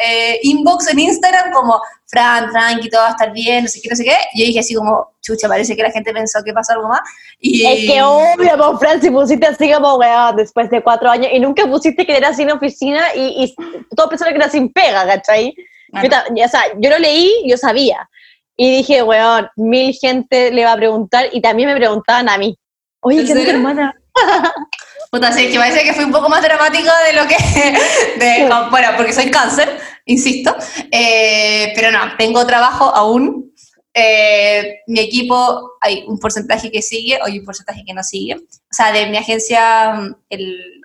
[0.04, 3.88] eh, inbox en Instagram, como, Fran, tranqui, todo va a estar bien, no sé qué,
[3.88, 4.16] no sé qué.
[4.34, 7.00] Y yo dije así como, chucha, parece que la gente pensó que pasó algo más.
[7.38, 11.28] Y, Es que obvio, pues, Fran, si pusiste así como, weón, después de cuatro años,
[11.32, 13.54] y nunca pusiste que era sin oficina, y, y
[13.96, 15.54] todos pensaron que era sin pega, ¿cachai?
[15.92, 16.02] Ah,
[16.34, 18.08] Yo o sea, yo lo leí, yo sabía,
[18.56, 22.56] y dije, weón, mil gente le va a preguntar, y también me preguntaban a mí,
[23.00, 23.94] oye, ¿En ¿qué es hermana?
[25.10, 27.36] Puta, sí, que parece que fui un poco más dramática de lo que...
[28.18, 30.56] de- bueno, porque soy cáncer, insisto.
[30.90, 33.52] Eh, pero no, tengo trabajo aún.
[33.92, 38.36] Eh, mi equipo, hay un porcentaje que sigue hay un porcentaje que no sigue.
[38.36, 40.81] O sea, de mi agencia, mm, el,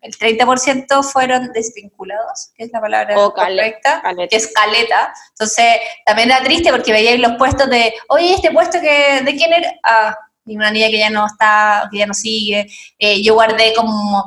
[0.00, 4.28] el 30% fueron desvinculados, que es la palabra Oh, correcta, caleta.
[4.28, 5.12] que es caleta.
[5.30, 5.66] Entonces,
[6.06, 9.72] también era triste porque veía los puestos de, oye, este puesto que, ¿de quién era?
[9.84, 12.66] Ah, y una niña que ya no está, que ya no sigue.
[12.98, 14.24] Eh, yo guardé como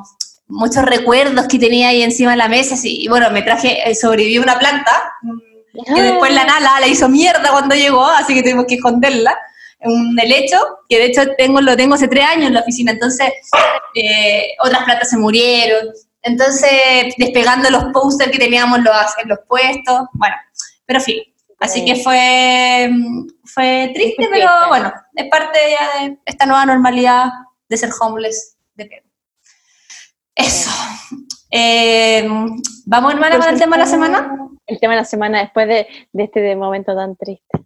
[0.48, 3.94] muchos recuerdos que tenía ahí encima de la mesa, así, y bueno, me traje, eh,
[3.94, 8.42] sobrevivió una planta, mm, que después la Nala la hizo mierda cuando llegó, así que
[8.42, 9.36] tuvimos que esconderla,
[9.86, 13.30] un helecho, que de hecho tengo, lo tengo hace tres años en la oficina, entonces
[13.94, 15.88] eh, otras plantas se murieron,
[16.22, 20.36] entonces despegando los posters que teníamos los, en los puestos, bueno,
[20.84, 21.22] pero en fin,
[21.60, 22.90] así que fue,
[23.44, 27.26] fue triste, pero bueno, es parte ya de esta nueva normalidad
[27.68, 29.06] de ser homeless de Perú.
[30.34, 30.70] Eso.
[31.50, 32.28] Eh,
[32.84, 34.48] ¿Vamos, hermana, con el tema de la semana?
[34.66, 37.58] El tema de la semana después de, de este momento tan triste.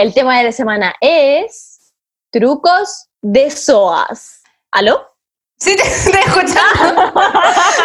[0.00, 1.92] El tema de la semana es
[2.30, 4.40] trucos de SOAS.
[4.70, 5.06] ¿Aló?
[5.58, 7.12] Sí, te estoy escuchando.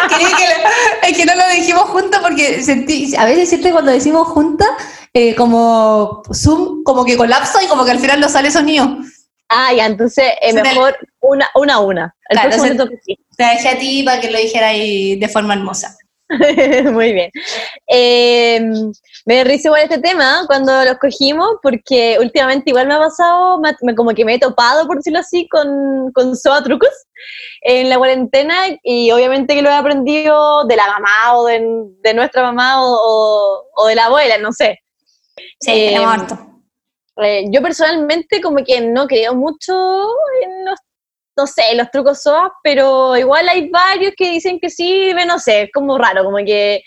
[0.08, 4.66] que, es que no lo dijimos juntos porque sentí, a veces siempre cuando decimos juntas,
[5.12, 8.96] eh, como Zoom, como que colapsa y como que al final no sale sonido.
[9.50, 12.16] Ah, ya, entonces es mejor una, una a una.
[12.30, 12.86] El claro,
[13.36, 15.98] Te dejé a ti para que lo dijera ahí de forma hermosa.
[16.92, 17.30] Muy bien.
[17.86, 18.60] Eh,
[19.24, 23.60] me risa igual este tema cuando lo escogimos, porque últimamente igual me ha pasado,
[23.96, 26.90] como que me he topado, por decirlo así, con, con SOA trucos
[27.62, 32.42] en la cuarentena y obviamente que lo he aprendido de la mamá o de, nuestra
[32.42, 34.80] mamá o, de la abuela, no sé.
[35.60, 35.98] Sí, eh,
[37.22, 39.72] eh, yo personalmente como que no creo mucho
[40.42, 40.78] en los
[41.36, 45.62] no sé, los trucos SOA, pero igual hay varios que dicen que sirve, no sé,
[45.62, 46.82] es como raro, como que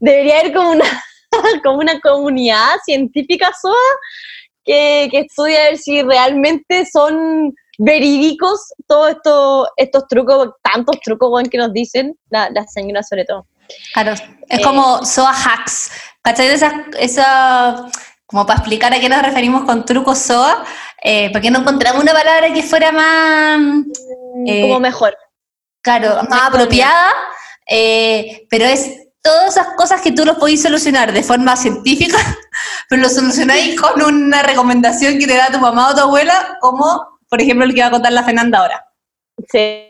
[0.00, 0.84] debería haber como una,
[1.64, 3.74] como una comunidad científica SOA
[4.64, 11.42] que, que estudia a ver si realmente son verídicos todos estos, estos trucos, tantos trucos
[11.48, 13.46] que nos dicen las la señoras sobre todo.
[13.94, 14.22] Claro, es
[14.58, 15.90] eh, como SOA hacks,
[16.22, 16.48] ¿cachai?
[16.48, 17.86] Esa, esa,
[18.26, 20.64] como para explicar a qué nos referimos con trucos SOA,
[21.02, 23.60] eh, porque no encontramos una palabra que fuera más...
[24.46, 25.16] Eh, como mejor.
[25.82, 27.10] Claro, más apropiada,
[27.66, 32.18] eh, pero es todas esas cosas que tú los podéis solucionar de forma científica,
[32.88, 37.18] pero lo solucionáis con una recomendación que te da tu mamá o tu abuela, como
[37.28, 38.86] por ejemplo el que va a contar la Fernanda ahora.
[39.50, 39.86] Sí,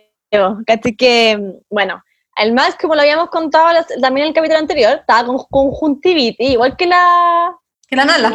[0.68, 2.02] así que, bueno,
[2.36, 6.76] el más, como lo habíamos contado también en el capítulo anterior, estaba con conjuntivitis, igual
[6.76, 7.52] que la...
[7.88, 8.30] Que la Nala.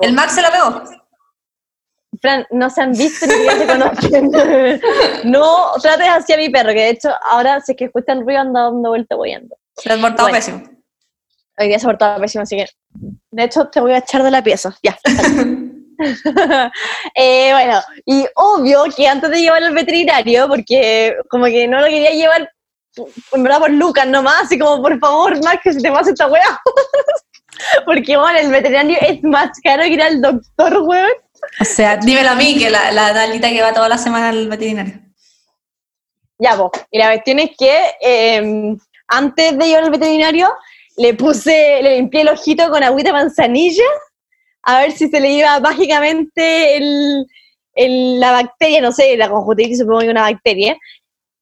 [0.00, 0.82] el Max se la pegó.
[2.26, 4.30] Fran, no se han visto ni se conocen.
[5.24, 8.22] no trates así a mi perro, que de hecho ahora si es que escucha el
[8.22, 9.56] ruido anda dando vuelta boyando.
[9.76, 10.60] Se ha portado pésimo.
[11.56, 12.66] Hoy día se ha portado pésimo, así que
[13.30, 14.76] de hecho te voy a echar de la pieza.
[14.82, 14.98] Ya.
[17.14, 21.86] eh, bueno, y obvio que antes de llevarlo al veterinario, porque como que no lo
[21.86, 22.50] quería llevar
[23.32, 26.26] en verdad por Lucas nomás, así como por favor, Max, que se te pase esta
[26.26, 26.60] weá.
[27.86, 31.12] porque bueno, el veterinario es más caro que ir al doctor, weón.
[31.60, 35.00] O sea, dímelo a mí, que la, Dalita que va toda la semana al veterinario.
[36.38, 36.70] Ya, vos.
[36.90, 38.76] Y la cuestión es que em,
[39.08, 40.48] antes de ir al veterinario,
[40.96, 43.84] le puse, le limpié el ojito con agüita manzanilla,
[44.62, 47.26] a ver si se le iba mágicamente el,
[48.20, 50.76] la bacteria, no sé, la conjuntivitis supongo que una bacteria.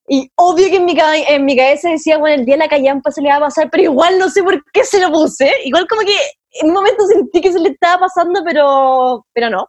[0.07, 0.95] Y obvio que en mi,
[1.29, 3.71] en mi cabeza decía, bueno, el día de la callampa se le va a pasar,
[3.71, 5.51] pero igual no sé por qué se lo puse.
[5.64, 6.17] Igual como que
[6.61, 9.69] en un momento sentí que se le estaba pasando, pero, pero no.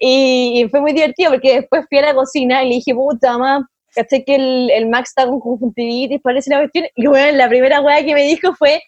[0.00, 3.68] Y, fue muy divertido porque después fui a la cocina y le dije, puta, mamá,
[3.94, 6.86] caché que el, el, Max está con conjuntivitis, parece la cuestión.
[6.96, 8.82] Y bueno, la primera weá que me dijo fue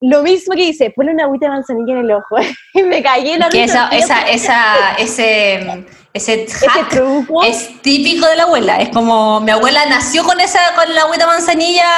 [0.00, 2.36] lo mismo que dice, ponle una agüita de manzanilla en el ojo.
[2.74, 7.42] y me caí en la que esa, esa, esa, ese, ese hack truco?
[7.44, 8.80] es típico de la abuela.
[8.80, 11.88] Es como mi abuela nació con esa, con la agüita de manzanilla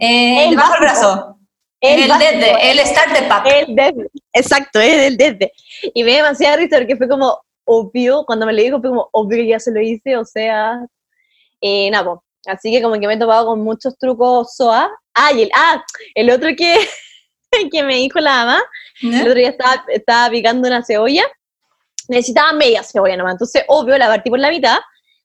[0.00, 1.34] eh, debajo del brazo.
[1.80, 3.46] El, el desde, el start pack.
[3.46, 5.52] El desde, exacto, es el desde.
[5.94, 9.08] Y me dio demasiada risa porque fue como obvio, cuando me lo dijo fue como
[9.12, 10.80] obvio que ya se lo hice, o sea,
[11.60, 14.90] eh, nada, así que como que me he topado con muchos trucos SOA.
[15.14, 16.76] Ah, y el, ah, el otro que,
[17.72, 18.62] que me dijo la mamá,
[19.02, 21.24] el otro día estaba, estaba picando una cebolla,
[22.08, 24.78] necesitaba media cebolla nomás, entonces obvio la partí por la mitad,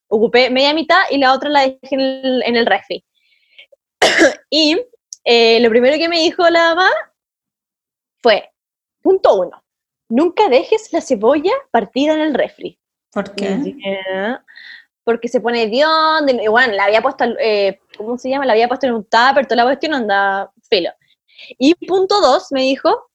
[0.07, 3.05] ocupé media mitad y la otra la dejé en el, en el refri.
[4.49, 4.79] y
[5.23, 6.89] eh, lo primero que me dijo la mamá
[8.21, 8.51] fue,
[9.01, 9.62] punto uno,
[10.13, 12.79] nunca dejes la cebolla partida en el refri.
[13.11, 13.75] ¿Por qué?
[15.03, 18.45] Porque se pone dion, y bueno, la había puesto, eh, ¿cómo se llama?
[18.45, 20.91] La había puesto en un tupper, toda la cuestión anda filo.
[21.57, 23.09] Y punto dos, me dijo,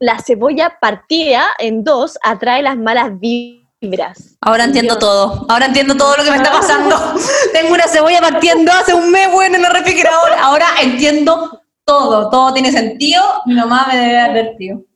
[0.00, 4.36] la cebolla partida en dos atrae las malas vibras.
[4.40, 6.96] Ahora entiendo todo, ahora entiendo todo lo que me está pasando.
[7.52, 12.52] Tengo una cebolla partiendo hace un mes, bueno, en el refrigerador, ahora entiendo todo, todo
[12.54, 14.87] tiene sentido, mi mamá me debe advertido.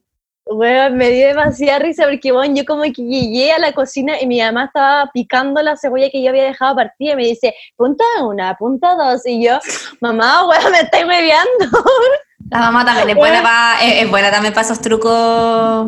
[0.54, 4.26] Bueno, me dio demasiada risa porque, bueno, yo como que llegué a la cocina y
[4.26, 8.04] mi mamá estaba picando la cebolla que yo había dejado partida y me dice, punta
[8.22, 9.58] una, punta dos, y yo,
[10.00, 11.66] mamá, bueno, me estoy mediando.
[12.50, 15.86] La mamá también es buena, para, es, buena también para esos trucos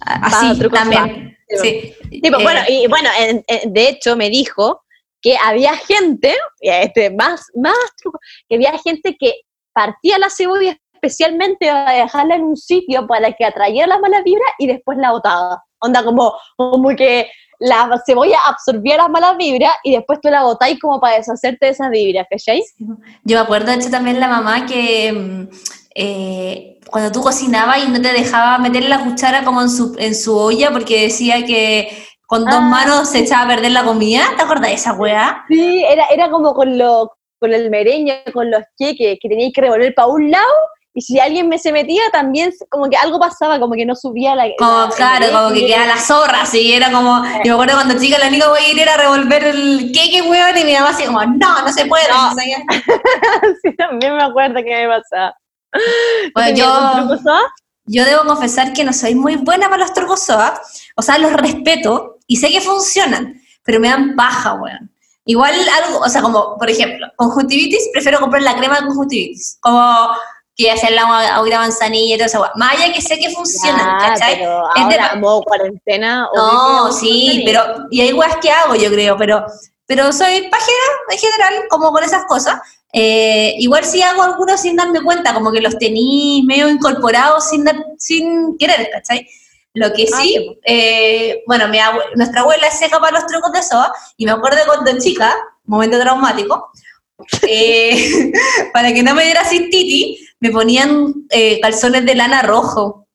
[0.00, 1.36] así, trucos también.
[1.48, 1.94] Sí.
[2.22, 3.08] Tipo, bueno, eh, y bueno,
[3.66, 4.82] de hecho me dijo
[5.20, 8.18] que había gente, este, más, más truco,
[8.48, 13.44] que había gente que partía la cebolla especialmente a dejarla en un sitio para que
[13.44, 15.62] atrayera las malas vibras y después la botaba.
[15.78, 20.78] Onda como, como que la cebolla absorbiera las malas vibras y después tú la botáis
[20.80, 22.62] como para deshacerte de esas vibras, ¿cachai?
[23.24, 25.48] Yo me acuerdo, de hecho, también la mamá que mm,
[25.94, 30.14] eh, cuando tú cocinabas y no te dejaba meter la cuchara como en su, en
[30.14, 31.88] su olla porque decía que
[32.26, 32.60] con dos ah.
[32.60, 35.44] manos se echaba a perder la comida, ¿te acuerdas de esa weá?
[35.48, 39.60] Sí, era, era como con, lo, con el merengue, con los queques, que teníais que
[39.60, 40.44] revolver para un lado
[40.96, 44.34] y si alguien me se metía, también como que algo pasaba, como que no subía
[44.34, 44.46] la...
[44.58, 47.22] Como, claro, como que quedaba la zorra, así, era como...
[47.44, 50.56] Yo me acuerdo cuando chica la única voy a ir era revolver el queque, weón,
[50.56, 52.04] y mi mamá así como, no, no se puede.
[52.08, 52.30] No.
[53.62, 55.36] sí, también me acuerdo que me pasaba.
[56.32, 57.18] Bueno, yo,
[57.84, 62.20] yo debo confesar que no soy muy buena para los trucos o sea, los respeto
[62.26, 64.90] y sé que funcionan, pero me dan paja, weón.
[65.26, 65.54] Igual
[65.84, 69.58] algo, o sea, como, por ejemplo, conjuntivitis, prefiero comprar la crema de conjuntivitis.
[69.60, 70.08] Como
[70.56, 72.46] que hacer la agua manzanilla y todo eso.
[72.54, 74.36] Más allá que sé que funciona, ¿cachai?
[74.38, 76.28] Pero ahora, modo cuarentena.
[76.34, 79.44] No, sí, pero, y hay guas que hago, yo creo, pero,
[79.86, 82.58] pero soy pajera en general, como con esas cosas.
[82.92, 87.64] Eh, igual sí hago algunos sin darme cuenta, como que los tenéis medio incorporados sin,
[87.98, 89.28] sin querer, ¿cachai?
[89.74, 91.78] Lo que ah, sí, eh, bueno, mi
[92.14, 96.00] nuestra abuela es seca para los trucos de soa, y me acuerdo cuando chica, momento
[96.00, 96.70] traumático,
[97.42, 98.32] eh,
[98.72, 103.06] para que no me diera titi me ponían eh, calzones de lana rojo.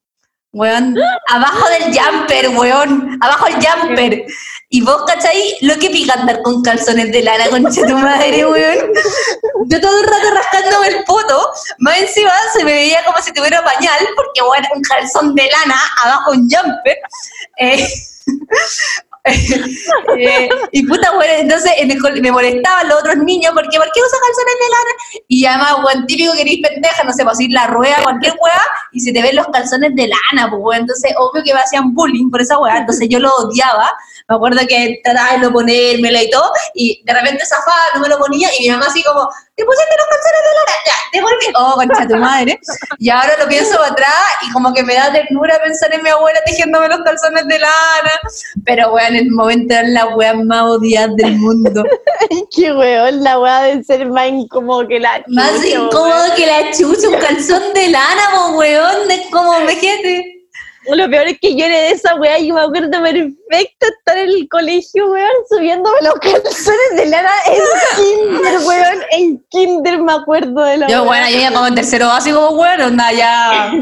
[0.52, 0.96] Weón,
[1.28, 4.24] abajo del jumper, weón, abajo el jumper.
[4.68, 5.56] Y vos, ¿cachai?
[5.62, 8.92] Lo que pica andar con calzones de lana, concha tu madre, weón.
[9.66, 13.64] Yo todo el rato rascándome el poto, más encima se me veía como si tuviera
[13.64, 16.98] pañal, porque, weón, un calzón de lana, abajo un jumper.
[17.58, 17.86] Eh,
[19.24, 24.00] Eh, y puta, bueno, entonces en el, me molestaban los otros niños porque ¿por qué
[24.00, 25.24] usas calzones de lana?
[25.28, 28.60] Y además, buen típico que eres pendeja, no sé, pues ir la rueda, cualquier weá,
[28.90, 30.80] y se te ven los calzones de lana, pues weón.
[30.80, 33.94] Entonces, obvio que me hacían bullying por esa weá, entonces yo lo odiaba.
[34.28, 38.08] Me acuerdo que trataba de no ponérmelo y todo, y de repente zafaba, no me
[38.08, 39.28] lo ponía, y mi mamá así como,
[39.62, 40.76] ¿te pusiste los calzones de lana?
[40.86, 41.46] Ya, devolví.
[41.54, 42.60] Oh, concha tu madre.
[42.98, 46.40] Y ahora lo pienso atrás y como que me da ternura pensar en mi abuela
[46.44, 48.12] tejiéndome los calzones de lana.
[48.64, 51.84] Pero, weón, en el momento era la weá más odiada del mundo.
[52.54, 55.28] Qué weón, la weá de ser más incómodo que la chucha.
[55.28, 60.31] Más incómodo que la chucha, un calzón de lana, weón, es como, imagínate.
[60.88, 64.30] Lo peor es que yo era de esa weá y me acuerdo perfecto estar en
[64.30, 67.62] el colegio, weón, subiéndome los calzones de lana en
[67.96, 69.02] kinder, weón.
[69.12, 72.80] En kinder me acuerdo de la Yo, bueno, yo ya como en tercero básico, weón,
[72.80, 73.72] onda, ya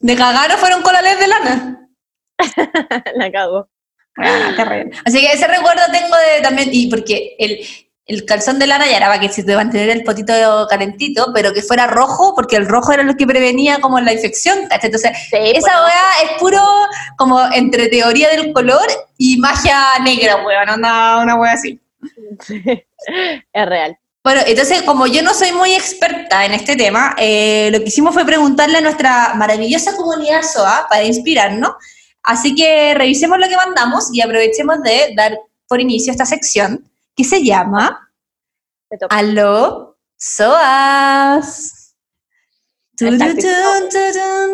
[0.00, 1.88] de cagar o fueron con la ley de lana.
[3.14, 3.68] la cago.
[4.18, 4.54] Ah,
[5.04, 7.60] Así que ese recuerdo tengo de también, y porque el,
[8.06, 10.32] el calzón de lana ya era para que se te mantener el potito
[10.70, 14.58] calentito, pero que fuera rojo, porque el rojo era lo que prevenía como la infección,
[14.70, 16.62] Entonces, esa weá es puro
[17.18, 18.86] como entre teoría del color
[19.18, 21.80] y magia negra, weón, una, una weá así.
[23.52, 23.98] es real.
[24.22, 28.14] Bueno, entonces, como yo no soy muy experta en este tema, eh, lo que hicimos
[28.14, 31.72] fue preguntarle a nuestra maravillosa comunidad SOA para inspirarnos.
[32.22, 35.38] Así que revisemos lo que mandamos y aprovechemos de dar
[35.68, 36.84] por inicio esta sección
[37.16, 38.12] que se llama
[39.08, 41.96] Aló Soas.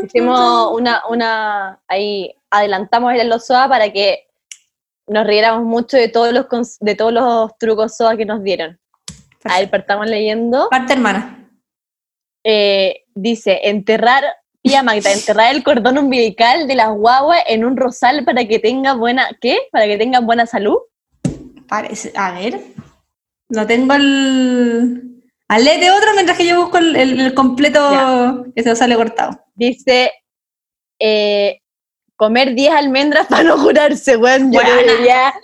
[0.04, 4.26] Hicimos una, una, ahí adelantamos el los SOA para que
[5.06, 6.46] nos riéramos mucho de todos los,
[6.80, 8.78] de todos los trucos SOA que nos dieron.
[9.44, 10.68] Ahí partamos leyendo.
[10.70, 11.50] Parte hermana.
[12.44, 14.24] Eh, dice, enterrar,
[14.62, 18.94] tía Magda, enterrar el cordón umbilical de las guaguas en un rosal para que tenga
[18.94, 19.68] buena, ¿qué?
[19.70, 20.78] Para que tengan buena salud.
[21.68, 22.60] Parece, a ver.
[23.48, 25.20] No tengo el.
[25.48, 29.38] de otro mientras que yo busco el, completo que se sale cortado.
[29.54, 30.12] Dice.
[30.98, 31.58] Eh,
[32.16, 34.52] comer 10 almendras para no curarse, weón.
[34.52, 35.34] Yo debería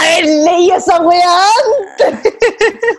[0.00, 1.38] haber leído esa weá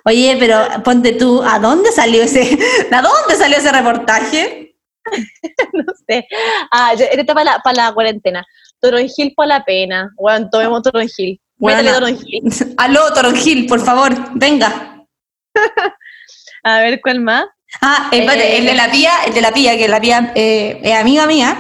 [0.06, 2.56] Oye, pero ponte tú, ¿a dónde salió ese,
[2.92, 4.78] ¿a dónde salió ese reportaje?
[5.74, 6.28] no sé.
[6.72, 8.46] Ah, está para la, para la cuarentena.
[8.80, 10.12] Toronjil por la pena.
[10.18, 11.42] Weón, tomemos Toronjil.
[11.60, 12.44] Toronjil.
[12.78, 15.06] Aló, Toronjil, por favor, venga.
[16.64, 17.46] A ver, ¿cuál más?
[17.82, 20.94] Ah, espérate, el de la pía, el de la pía, que la pía eh, es
[20.96, 21.58] amiga mía,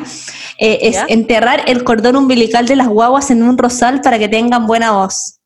[0.57, 4.65] eh, es enterrar el cordón umbilical de las guaguas en un rosal para que tengan
[4.65, 5.39] buena voz.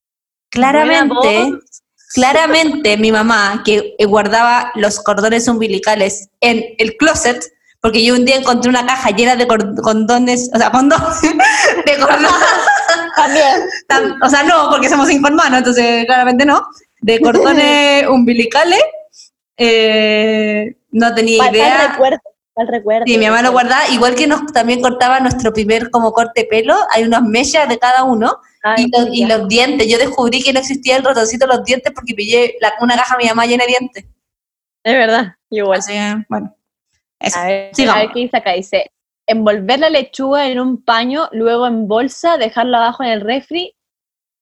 [0.50, 1.82] Claramente, Buena voz.
[2.14, 7.44] claramente mi mamá, que eh, guardaba los cordones umbilicales en el closet,
[7.82, 12.32] porque yo un día encontré una caja llena de condones, o sea, condones, de cordones,
[13.16, 13.46] También.
[13.88, 16.66] Tam- o sea, no, porque somos cinco hermanos, entonces claramente no,
[17.02, 18.82] de cordones umbilicales,
[19.58, 21.84] eh, no tenía idea.
[21.86, 22.20] el recuerdo.
[22.56, 23.06] El recuerdo.
[23.08, 26.76] Sí, mi mamá lo guardaba, igual que nos también cortaba nuestro primer como corte pelo,
[26.92, 30.52] hay unas mechas de cada uno, Ay, y, los, y los dientes, yo descubrí que
[30.52, 33.46] no existía el ratoncito de los dientes porque pillé la- una caja de mi mamá
[33.46, 34.06] llena de dientes.
[34.84, 35.80] Es verdad, igual.
[35.80, 35.94] Así
[36.28, 36.54] bueno,
[37.20, 37.40] eso.
[37.40, 37.96] A ver, Sigamos.
[37.96, 38.52] a ver qué dice acá.
[38.54, 38.92] Dice,
[39.30, 43.76] envolver la lechuga en un paño, luego en bolsa, dejarlo abajo en el refri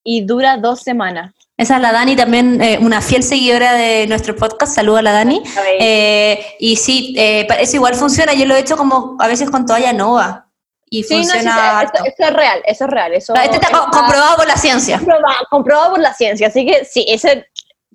[0.04, 1.34] y dura dos semanas.
[1.58, 5.12] Esa es la Dani, también eh, una fiel seguidora de nuestro podcast, saluda a la
[5.12, 5.41] Dani.
[5.80, 9.65] Eh, y sí, eh, eso igual funciona, yo lo he hecho como a veces con
[9.65, 10.45] toalla nova
[10.89, 13.13] y sí, no, sí, funciona eso, es real, eso es real.
[13.13, 14.97] Eso Este está co- comprobado por la ciencia.
[15.00, 17.45] comprobado, comprobado por la ciencia, así que sí, ese es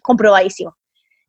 [0.02, 0.76] comprobadísimo.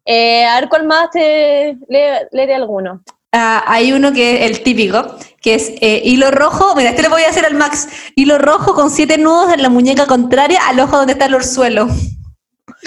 [0.03, 3.03] Eh, a ver, ¿cuál más te lee, léete alguno?
[3.35, 7.09] Ah, hay uno que es el típico, que es eh, hilo rojo, mira, este le
[7.09, 10.79] voy a hacer al Max, hilo rojo con siete nudos en la muñeca contraria al
[10.79, 11.87] ojo donde está el orzuelo.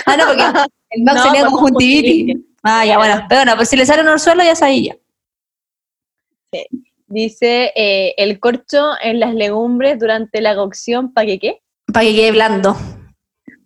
[0.07, 0.43] Ah, no, porque
[0.91, 2.37] el Max No, tenía por conjuntivitis.
[2.63, 4.97] Ah, ya, bueno, pero bueno, pues si le sale un orzuelo ya sabía.
[7.09, 11.63] Dice, eh, el corcho en las legumbres durante la cocción, ¿para qué qué?
[11.93, 12.77] Para que quede blando.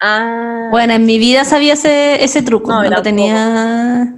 [0.00, 4.14] Ah, Bueno, en mi vida sabía ese, ese truco, No, no, lo tenía.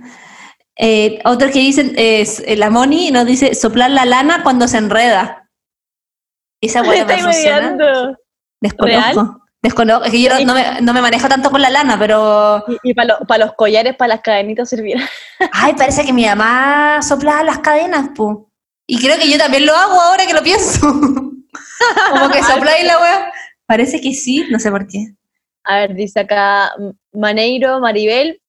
[0.77, 4.79] Eh, otro que dicen es eh, la Moni nos dice soplar la lana cuando se
[4.79, 5.51] enreda.
[6.61, 7.27] Esa me funciona.
[7.27, 8.17] mediando.
[8.61, 9.43] Desconozco.
[9.63, 10.05] Desconozco.
[10.05, 12.65] Es que yo no, no me, no me manejo tanto con la lana, pero.
[12.83, 15.01] Y, para los collares, para las cadenitas servirá.
[15.53, 18.49] Ay, parece que mi mamá soplaba las cadenas, pu.
[18.87, 20.81] Y creo que yo también lo hago ahora que lo pienso.
[22.11, 23.33] Como que sopláis la wea.
[23.67, 25.15] Parece que sí, no sé por qué.
[25.65, 26.73] A ver, dice acá
[27.13, 28.42] Maneiro Maribel.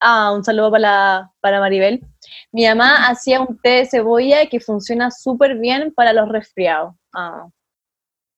[0.00, 2.00] Ah, un saludo para, para Maribel.
[2.52, 6.94] Mi mamá hacía un té de cebolla que funciona súper bien para los resfriados.
[7.12, 7.46] Ah,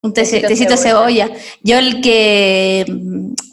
[0.02, 1.26] Un Tecito tecito de cebolla.
[1.26, 1.40] cebolla.
[1.62, 2.84] Yo el que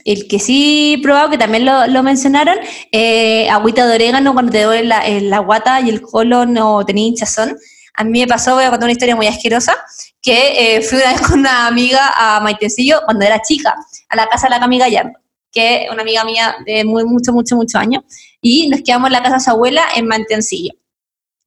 [0.05, 2.57] el que sí he probado, que también lo, lo mencionaron,
[2.91, 6.83] eh, agüita de orégano cuando te duele la, eh, la guata y el colon o
[6.85, 7.55] tenía hinchazón.
[7.93, 9.75] A mí me pasó, voy a contar una historia muy asquerosa,
[10.21, 13.75] que eh, fui una vez con una amiga a Maitencillo cuando era chica,
[14.07, 15.11] a la casa de la Cami Gallardo,
[15.51, 18.03] que es una amiga mía de muy, mucho, mucho, muchos años,
[18.41, 20.73] y nos quedamos en la casa de su abuela en Maitencillo.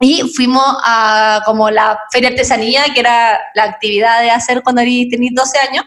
[0.01, 5.35] Y fuimos a como la feria artesanía, que era la actividad de hacer cuando tenías
[5.35, 5.85] 12 años,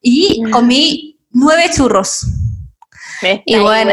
[0.00, 2.26] y comí nueve churros.
[3.22, 3.92] Me Y bueno.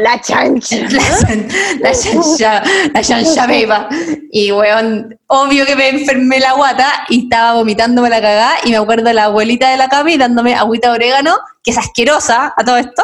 [0.00, 0.76] la chancha.
[0.88, 1.48] La, chan-
[1.80, 2.62] la chancha,
[2.94, 3.88] la chancha beba.
[4.30, 8.52] Y weón, obvio que me enfermé la guata y estaba vomitándome la cagada.
[8.64, 11.78] Y me acuerdo de la abuelita de la Cami dándome agüita de orégano, que es
[11.78, 13.02] asquerosa a todo esto,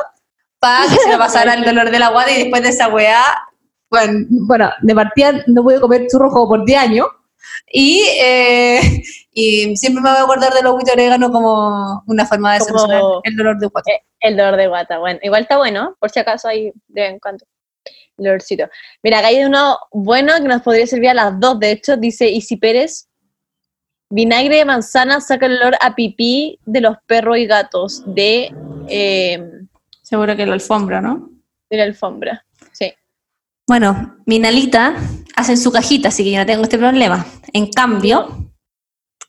[0.58, 2.30] para que se me pasara el dolor de la guata.
[2.32, 3.22] Y después de esa weá,
[3.90, 7.06] bueno, bueno de partida no pude comer churros como por 10 años.
[7.70, 8.80] Y, eh,
[9.32, 13.02] y siempre me voy a acordar del agüita orégano como una forma de Como- solucionar
[13.24, 13.90] el dolor de guata.
[14.20, 14.98] El dolor de guata.
[14.98, 17.44] Bueno, igual está bueno, por si acaso hay de vez en cuando.
[18.18, 18.68] El dolorcito.
[19.02, 22.28] Mira, acá hay uno bueno que nos podría servir a las dos, de hecho, dice
[22.28, 23.06] Isi Pérez.
[24.10, 28.50] Vinagre de manzana saca el olor a pipí de los perros y gatos de,
[28.88, 29.50] eh,
[30.02, 31.30] Seguro que la alfombra, ¿no?
[31.70, 32.44] de la alfombra.
[32.72, 32.90] Sí.
[33.66, 34.96] Bueno, mi Nalita
[35.36, 37.26] hace en su cajita, así que yo no tengo este problema.
[37.52, 38.50] En cambio,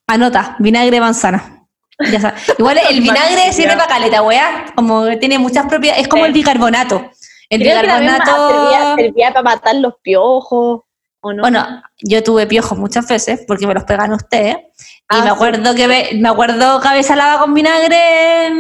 [0.08, 1.66] anota, vinagre manzana.
[2.12, 2.42] Ya sabes.
[2.58, 4.66] Igual el vinagre sirve para caleta, weá.
[4.76, 6.04] Como tiene muchas propiedades.
[6.04, 7.10] Es como el bicarbonato.
[7.50, 8.50] El Creo que también bicarbonato.
[8.50, 10.82] servía, servía para matar los piojos,
[11.22, 11.42] ¿o no?
[11.42, 14.56] Bueno, yo tuve piojos muchas veces porque me los pegan ustedes.
[14.58, 14.62] Y
[15.10, 15.30] Ah, me sí.
[15.30, 18.52] acuerdo que me, me acuerdo cabeza lava con vinagre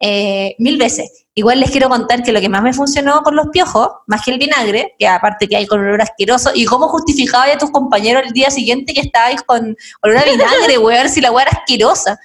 [0.00, 1.26] eh, mil veces.
[1.34, 4.32] Igual les quiero contar que lo que más me funcionó con los piojos, más que
[4.32, 8.24] el vinagre, que aparte que hay con olor asqueroso, y cómo justificaba a tus compañeros
[8.26, 12.18] el día siguiente que estabais con olor a vinagre, weón, si la weá era asquerosa.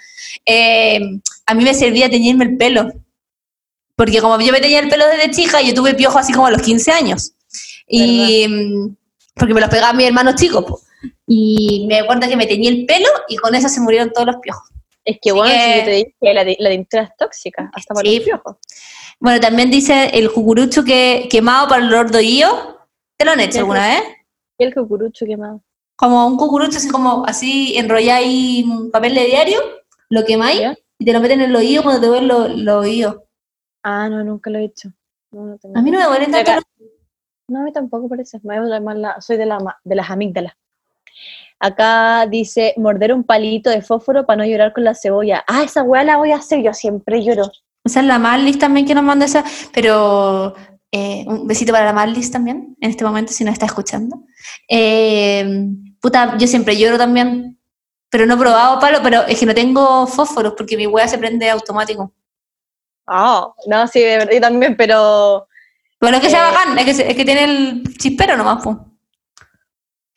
[0.45, 0.99] Eh,
[1.45, 2.91] a mí me servía teñirme el pelo.
[3.95, 6.51] Porque como yo me tenía el pelo desde chica, yo tuve piojos así como a
[6.51, 7.33] los 15 años.
[7.87, 8.47] Y
[9.35, 10.65] porque me los pegaban mis hermanos chicos.
[10.65, 10.81] po.
[11.27, 14.37] Y me acuerdo que me teñí el pelo y con eso se murieron todos los
[14.37, 14.69] piojos.
[15.05, 17.93] Es que bueno, si que- yo te dije que la, la tintura es tóxica, hasta
[17.93, 18.15] para Sí.
[18.17, 18.55] los piojos.
[19.19, 22.87] Bueno, también dice el cucurucho que quemado para el olor de oído.
[23.17, 24.01] ¿Te lo han hecho alguna vez?
[24.57, 25.61] El cucurucho quemado.
[25.95, 29.59] Como un cucurucho así como así enrolláis papel de diario,
[30.09, 30.75] lo quemáis ¿Ya?
[30.99, 33.17] y te lo meten en el oído cuando te duelen los, los oídos.
[33.83, 34.89] Ah, no, nunca lo he hecho.
[35.31, 35.77] No, no tengo.
[35.77, 36.63] A mí no me duelen tanto los
[37.47, 38.39] No, a mí tampoco parece.
[38.43, 40.53] Me voy a llamar la- soy de, la, de las amígdalas.
[41.59, 45.43] Acá dice, morder un palito de fósforo para no llorar con la cebolla.
[45.47, 47.51] Ah, esa weá la voy a hacer, yo siempre lloro.
[47.83, 49.43] Esa es la Marlis también que nos manda esa,
[49.73, 50.55] pero
[50.91, 54.23] eh, un besito para la Marlis también, en este momento, si nos está escuchando.
[54.69, 55.67] Eh,
[56.01, 57.59] puta, yo siempre lloro también,
[58.09, 61.17] pero no he probado palo, pero es que no tengo fósforos porque mi wea se
[61.17, 62.13] prende automático.
[63.07, 65.47] Ah, no, sí, de verdad, yo también, pero...
[66.01, 66.51] Bueno, es que sea Eh.
[66.51, 68.77] bacán, es que, es que tiene el chispero nomás, pues.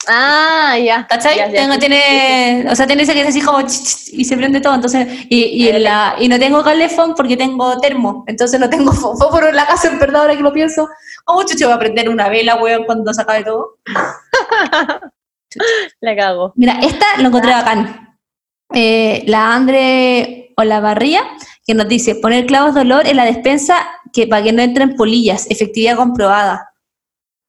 [0.07, 1.05] Ah, ya.
[1.07, 1.37] ¿Cachai?
[1.37, 4.25] ya, ya, Tengo, tiene, o sea, tiene ese que es así como ch, ch, y
[4.25, 8.23] se prende todo, entonces, y, y, en la, y no tengo calefón porque tengo termo,
[8.27, 10.87] entonces no tengo fó- fósforo en la casa, en verdad, ahora que lo pienso.
[11.25, 13.77] ¿Cómo chucho va a prender una vela, weón, cuando se acabe todo?
[16.01, 16.53] La cago.
[16.55, 18.17] Mira, esta lo encontré bacán.
[18.73, 21.23] Eh, la Andre Olavarría,
[21.65, 23.75] que nos dice, poner clavos de olor en la despensa
[24.13, 26.68] que para que no entren polillas, efectividad comprobada.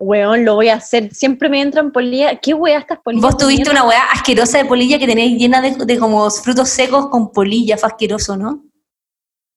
[0.03, 1.13] Weón, lo voy a hacer.
[1.15, 2.39] Siempre me entran polillas.
[2.41, 3.23] ¿Qué weá estas polillas?
[3.23, 7.09] Vos tuviste una weá asquerosa de polilla que tenías llena de, de como frutos secos
[7.09, 8.65] con polilla, fue asqueroso, ¿no?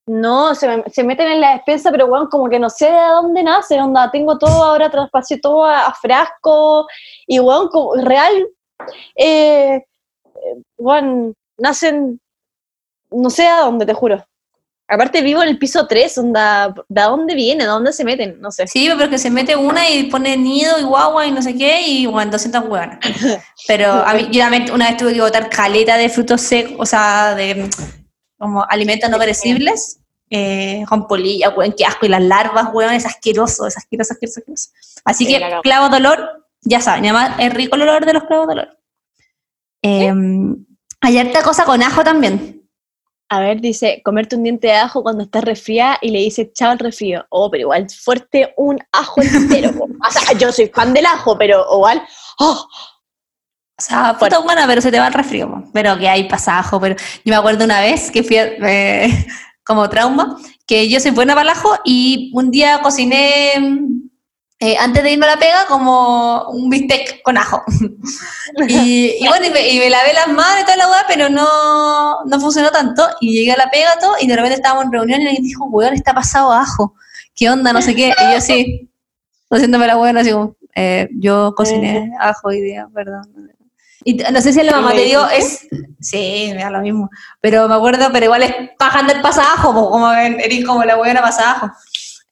[0.05, 3.07] No, se, me- se meten en la despensa, pero weón, como que no sé de
[3.07, 6.87] dónde nace, onda, tengo todo ahora, traspasé todo a, a frasco,
[7.25, 8.33] y weón, como, real,
[9.15, 9.81] eh, eh,
[10.77, 12.19] weón, nacen,
[13.11, 14.25] no sé a dónde, te juro.
[14.93, 17.63] Aparte vivo en el piso 3, onda, ¿de dónde viene?
[17.63, 18.39] ¿De dónde se meten?
[18.39, 18.67] No sé.
[18.67, 21.81] Sí, pero que se mete una y pone nido y guagua y no sé qué,
[21.87, 22.99] y bueno, 200 hueonas.
[23.67, 26.85] Pero a mí, yo también una vez tuve que botar caleta de frutos secos, o
[26.85, 27.69] sea, de
[28.37, 33.05] como alimentos no perecibles, eh, con polilla, weón, qué asco, y las larvas, weón, es
[33.05, 34.69] asqueroso, es asqueroso, asqueroso, asqueroso.
[35.05, 35.61] Así Sí, que la cago.
[35.61, 38.77] clavos de olor, ya saben, además es rico el olor de los clavos de olor.
[39.81, 40.13] Eh,
[41.01, 42.62] hay harta cosa con ajo también.
[43.33, 46.69] A ver, dice, comerte un diente de ajo cuando estás resfriada y le dices chao
[46.69, 47.25] al resfrío.
[47.29, 49.71] Oh, pero igual fuerte un ajo entero.
[50.07, 52.03] o sea, yo soy fan del ajo, pero igual,
[52.37, 52.67] oh,
[53.79, 55.63] O sea, puta buena, pero se te va el resfrío.
[55.73, 56.79] Pero que hay pasajo.
[56.79, 59.25] Pero yo me acuerdo una vez que fui a- eh,
[59.65, 63.53] como trauma, que yo soy buena para el ajo y un día cociné
[64.59, 67.63] eh, antes de irme a la pega como un bistec con ajo.
[68.67, 71.29] y, y bueno, y me, y me lavé las manos y toda la weá, pero
[71.29, 73.07] no, no funcionó tanto.
[73.19, 75.65] Y llegué a la pega todo y de repente estábamos en reunión y alguien dijo,
[75.65, 76.95] weón, está pasado ajo.
[77.35, 77.73] ¿Qué onda?
[77.73, 78.13] No sé qué.
[78.17, 78.89] Y yo sí,
[79.49, 83.53] haciéndome la buena, así como, eh, yo cociné ajo hoy día, perdón.
[84.05, 85.67] Y no sé si la mamá ¿Y te dio, es,
[85.99, 90.09] sí, me da lo mismo, pero me acuerdo, pero igual es bajando el pasajo, como
[90.09, 91.71] ven, eres como la buena pasajo.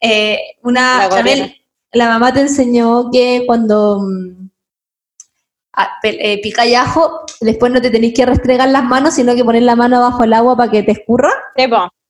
[0.01, 1.53] Eh, una, gorriana.
[1.93, 4.49] La mamá te enseñó que cuando mm,
[5.73, 9.43] a- pe- eh, picáis ajo, después no te tenéis que restregar las manos, sino que
[9.45, 11.31] poner la mano bajo el agua para que te escurra.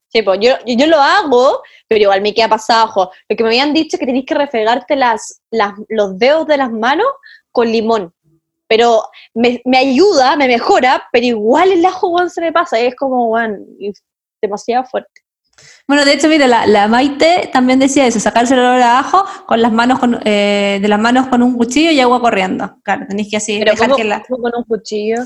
[0.10, 0.22] Sí.
[0.42, 3.12] Yo, yo lo hago, pero igual me queda pasado ojo.
[3.30, 6.58] Lo que me habían dicho es que tenéis que refregarte las, las, los dedos de
[6.58, 7.08] las manos
[7.52, 8.14] con limón.
[8.68, 9.04] Pero
[9.34, 12.78] me, ayuda, me mejora, pero igual el ajo, se me pasa.
[12.80, 13.38] Es como,
[13.80, 13.94] y
[14.42, 15.22] demasiado fuerte.
[15.88, 19.26] Bueno, de hecho, mira, la, la Maite también decía eso, sacarse el olor a ajo
[19.46, 22.78] con las manos con, eh, de las manos con un cuchillo y agua corriendo.
[22.84, 24.22] Claro, tenéis que así Pero dejar como, que la...
[24.24, 25.18] con un cuchillo,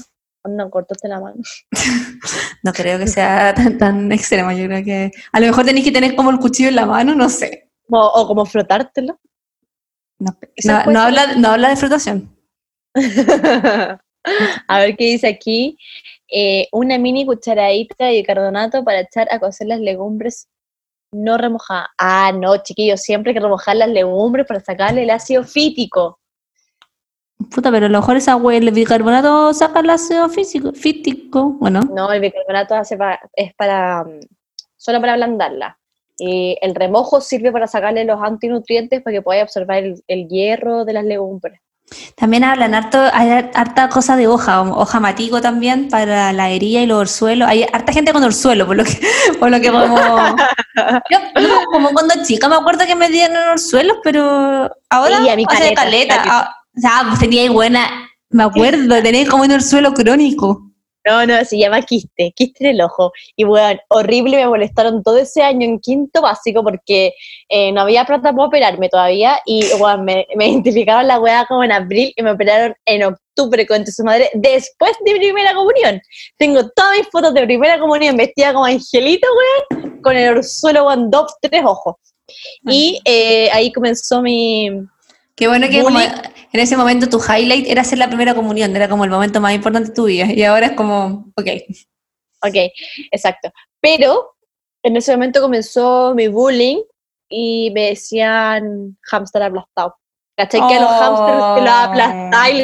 [0.42, 1.38] cuando cortaste la mano.
[2.64, 5.12] No creo que sea tan, tan extremo, yo creo que...
[5.32, 7.70] A lo mejor tenéis que tener como el cuchillo en la mano, no sé.
[7.90, 9.20] O, o como frotártelo.
[10.18, 12.36] No, no- no habla, no habla de frotación.
[14.68, 15.78] a ver qué dice aquí.
[16.38, 20.50] Eh, una mini cucharadita de bicarbonato para echar a cocer las legumbres
[21.14, 21.88] no remojadas.
[21.98, 26.20] Ah, no, chiquillos, siempre hay que remojar las legumbres para sacarle el ácido fítico.
[27.54, 31.80] Puta, pero a lo mejor esa agua, el bicarbonato saca el ácido físico, fítico, bueno.
[31.94, 34.20] No, el bicarbonato hace pa- es para mm,
[34.76, 35.80] solo para ablandarla.
[36.18, 40.84] Y el remojo sirve para sacarle los antinutrientes para que pueda absorber el, el hierro
[40.84, 41.62] de las legumbres.
[42.16, 46.88] También hablan harto, hay harta cosa de hoja, hoja matico también para la herida y
[46.88, 47.48] los orzuelos.
[47.48, 49.00] Hay harta gente con orzuelo, por lo que,
[49.40, 49.96] por lo que como...
[51.10, 55.34] Yo, yo como cuando chica me acuerdo que me dieron orzuelos, pero ahora Sí, a
[55.34, 56.16] hace caleta, caleta.
[56.18, 56.22] caleta.
[56.28, 57.88] Ah, o sea, tenía buena,
[58.30, 60.65] me acuerdo, tenía como un orzuelo crónico.
[61.06, 63.12] No, no, se llama quiste, quiste en el ojo.
[63.36, 67.14] Y bueno, horrible, me molestaron todo ese año en quinto básico porque
[67.50, 71.64] eh, no había plata para operarme todavía y bueno, me, me identificaron la weá como
[71.64, 76.02] en abril y me operaron en octubre con su madre después de primera comunión.
[76.38, 79.28] Tengo todas mis fotos de primera comunión vestida como angelito,
[79.72, 81.96] weón, con el orzuelo, weón, dos, tres ojos.
[82.68, 84.70] Y eh, ahí comenzó mi...
[85.36, 88.88] Qué bueno que como en ese momento tu highlight era hacer la primera comunión, era
[88.88, 90.32] como el momento más importante de tu vida.
[90.32, 91.48] Y ahora es como, ok.
[92.42, 92.56] Ok,
[93.12, 93.52] exacto.
[93.82, 94.36] Pero
[94.84, 96.82] en ese momento comenzó mi bullying
[97.28, 99.98] y me decían hamster aplastado.
[100.38, 100.62] ¿Cachai?
[100.68, 102.58] Que a los hamsters te lo aplastáis y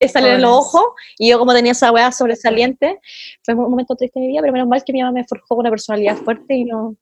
[0.00, 0.84] le salen los ojos.
[1.18, 3.00] Y yo, como tenía esa weá sobresaliente,
[3.44, 5.56] fue un momento triste de mi vida, pero menos mal que mi mamá me forjó
[5.56, 6.96] una personalidad fuerte y no.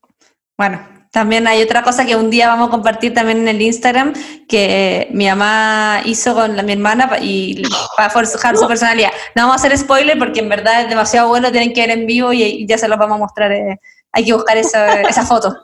[0.59, 4.13] Bueno, también hay otra cosa que un día vamos a compartir también en el Instagram,
[4.49, 7.63] que mi mamá hizo con la, mi hermana y
[7.97, 9.11] para forjar su personalidad.
[9.35, 12.07] No vamos a hacer spoiler porque en verdad es demasiado bueno, tienen que ver en
[12.07, 13.53] vivo y, ya se los vamos a mostrar.
[13.53, 13.81] eh,
[14.13, 15.55] hay que buscar esa, esa foto.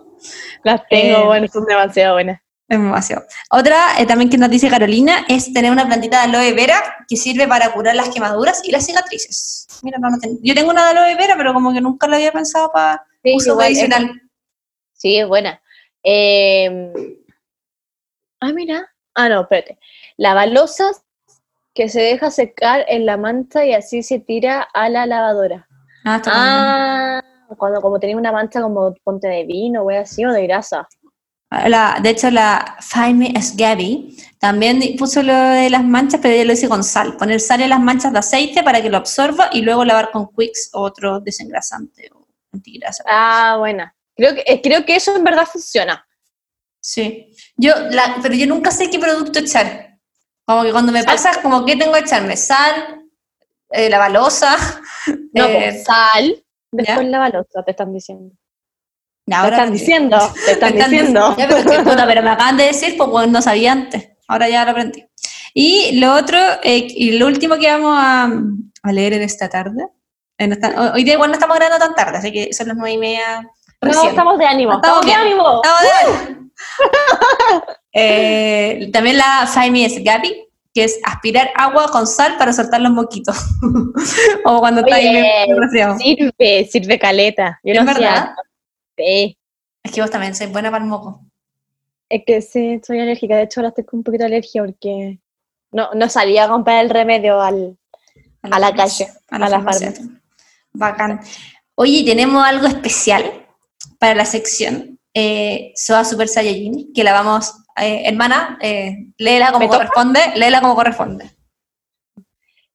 [0.62, 2.40] Las tengo, Eh, bueno, son demasiado buenas.
[2.66, 3.24] Es demasiado.
[3.50, 7.16] Otra eh, también que nos dice Carolina es tener una plantita de aloe vera que
[7.16, 9.66] sirve para curar las quemaduras y las cicatrices.
[9.82, 12.16] Mira, no, no tengo- yo tengo una de aloe vera, pero como que nunca lo
[12.16, 14.20] había pensado para Sí, uso igual, es- medicinal.
[15.04, 15.60] Sí, es buena.
[16.02, 17.18] Eh,
[18.40, 18.88] ah, mira.
[19.14, 19.78] Ah, no, espérate.
[20.16, 20.92] La balosa
[21.74, 25.68] que se deja secar en la manta y así se tira a la lavadora.
[26.06, 26.30] Ah, está.
[26.34, 27.22] Ah,
[27.58, 30.88] cuando como tenía una mancha como ponte de vino, o así, o de grasa.
[31.68, 36.46] La- de hecho, la Jaime es Gaby también puso lo de las manchas, pero ella
[36.46, 37.18] lo hice con sal.
[37.18, 40.28] Poner sal en las manchas de aceite para que lo absorba y luego lavar con
[40.34, 43.04] Quicks o otro desengrasante o antigrasa.
[43.06, 43.94] Ah, buena.
[44.16, 46.06] Creo que, eh, creo que eso en verdad funciona.
[46.80, 47.34] Sí.
[47.56, 49.98] Yo, la, pero yo nunca sé qué producto echar.
[50.46, 53.02] Como que cuando me pasa, como que tengo que echarme sal,
[53.70, 54.56] eh, la balosa.
[55.32, 57.10] No, eh, pues, sal, después ¿ya?
[57.10, 58.34] la balosa, te están diciendo.
[59.26, 61.36] Te están diciendo, te están Me están diciendo.
[61.38, 64.10] Ya, pero, puta, me acaban de decir, pues bueno, no sabía antes.
[64.28, 65.04] Ahora ya lo aprendí.
[65.54, 68.28] Y lo otro, eh, y lo último que vamos a,
[68.82, 69.86] a leer en esta tarde.
[70.36, 72.76] en esta- hoy- hoy día igual no estamos grabando tan tarde, así que son las
[72.76, 73.48] nueve y media.
[73.92, 75.62] No, estamos de ánimo, Estamos estamos, de ánimo.
[75.62, 76.36] Estamos de-
[77.96, 82.90] Eh, también la Jaime es Gaby, que es aspirar agua con sal para soltar los
[82.90, 83.36] moquitos.
[84.44, 85.24] o cuando está ahí.
[85.98, 87.60] Sirve, sirve caleta.
[87.62, 88.34] Yo ¿Es no verdad?
[88.96, 89.38] Sí.
[89.84, 91.20] Es que vos también sois buena para el moco.
[92.08, 93.36] Es que sí, soy alérgica.
[93.36, 95.20] De hecho, ahora estoy con un poquito de alergia porque
[95.70, 97.76] no, no salía a comprar el remedio al,
[98.42, 99.92] a la calle, A la, a la farmacia.
[100.72, 101.20] Bacán.
[101.76, 103.43] Oye, tenemos algo especial
[104.04, 109.66] para la sección eh, Soa Super Saiyajin, que la vamos, eh, hermana, eh, léela como
[109.66, 111.30] corresponde, léela como corresponde.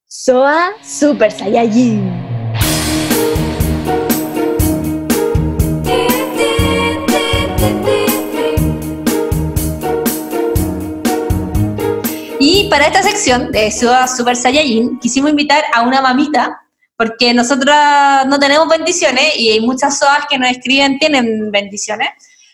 [0.07, 2.11] Soa Super Saiyajin.
[12.39, 16.59] Y para esta sección de Soa Super Saiyajin, quisimos invitar a una mamita,
[16.99, 22.09] porque nosotras no tenemos bendiciones y hay muchas Soas que nos escriben tienen bendiciones,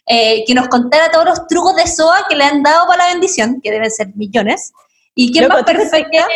[0.05, 3.13] eh, que nos contara todos los trucos de Soa que le han dado para la
[3.13, 4.71] bendición, que deben ser millones.
[5.15, 6.27] ¿Y quién Loco, más ¿tú te perfecta?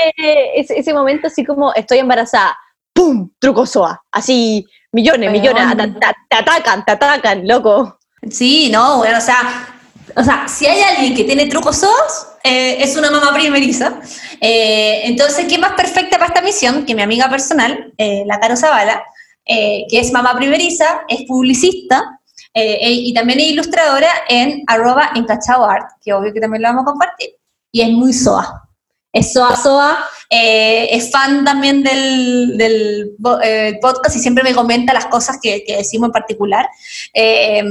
[0.55, 2.57] Ese, ese momento así como estoy embarazada,
[2.93, 3.29] ¡pum!
[3.37, 4.01] Truco Soa.
[4.11, 5.77] Así, millones, millones.
[5.77, 7.99] Te, te- te atacan, te atacan, loco.
[8.31, 9.67] Sí, no, bueno, o sea,
[10.15, 13.99] o sea, si hay alguien que tiene trucos SOAS, eh, es una mamá primeriza.
[14.41, 16.85] Eh, entonces, ¿qué más perfecta para esta misión?
[16.85, 19.03] Que mi amiga personal, eh, la Caro Zavala,
[19.45, 22.19] que es mamá primeriza, es publicista
[22.53, 26.83] e- y también es ilustradora en arroba encachado art, que obvio que también lo vamos
[26.83, 27.29] a compartir,
[27.71, 28.68] y es muy SOA.
[29.11, 29.97] Es SOA SOA,
[30.29, 33.11] eh, es fan también del,
[33.43, 36.69] eh, podcast y siempre me comenta las cosas que, que decimos en particular.
[37.15, 37.63] Eh,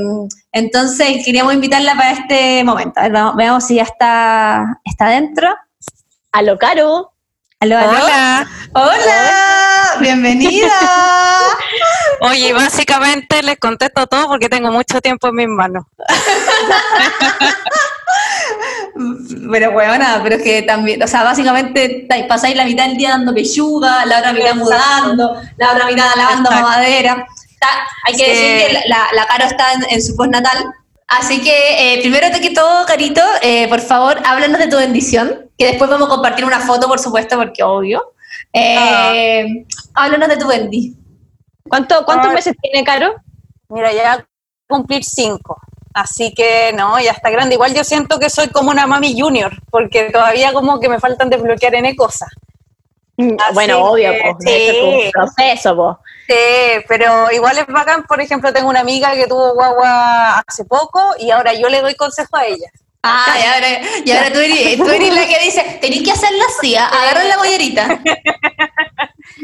[0.53, 2.99] entonces queríamos invitarla para este momento.
[2.99, 5.55] A ver, vamos- veamos si ya está, está dentro.
[6.33, 7.13] A lo caro.
[7.61, 7.91] ¿Aló, aló?
[7.91, 8.47] Hola.
[8.73, 10.71] Hola, bienvenida.
[12.21, 15.85] Oye, básicamente les contesto todo porque tengo mucho tiempo en mis manos.
[19.51, 23.35] pero weona, pero es que también, o sea, básicamente pasáis la mitad del día dando
[23.35, 26.69] pechuga, la otra mitad mudando, la otra mitad lavando Exacto.
[26.69, 27.27] mamadera.
[27.51, 28.31] Está- hay que Sí.
[28.31, 30.65] decir que la, la, Caro está en, en su postnatal.
[31.09, 35.67] Así que, eh, primero que todo, Carito, eh, por favor, háblanos de tu bendición, que
[35.67, 38.13] después vamos a compartir una foto, por supuesto, porque obvio.
[38.53, 40.95] Eh, Háblanos de tu bendi.
[41.69, 42.35] ¿Cuánto, ¿Cuántos Ay.
[42.35, 43.15] meses tiene Caro?
[43.69, 44.27] Mira, ya
[44.69, 45.61] cumplir cinco.
[46.01, 47.55] Así que no, ya está grande.
[47.55, 51.29] Igual yo siento que soy como una mami junior, porque todavía como que me faltan
[51.29, 52.29] desbloquear N cosas.
[53.19, 55.11] Así bueno, obvio, que, pues, sí.
[55.13, 55.97] proceso, pues.
[56.29, 58.05] Sí, pero igual es bacán.
[58.05, 61.97] Por ejemplo, tengo una amiga que tuvo guagua hace poco y ahora yo le doy
[61.97, 62.71] consejo a ella.
[63.03, 66.45] Ah, y ahora, y ahora tú, eres, tú eres la que dice, tenés que hacerla
[66.59, 66.87] así, ¿ah?
[66.89, 68.01] agarra la bollerita.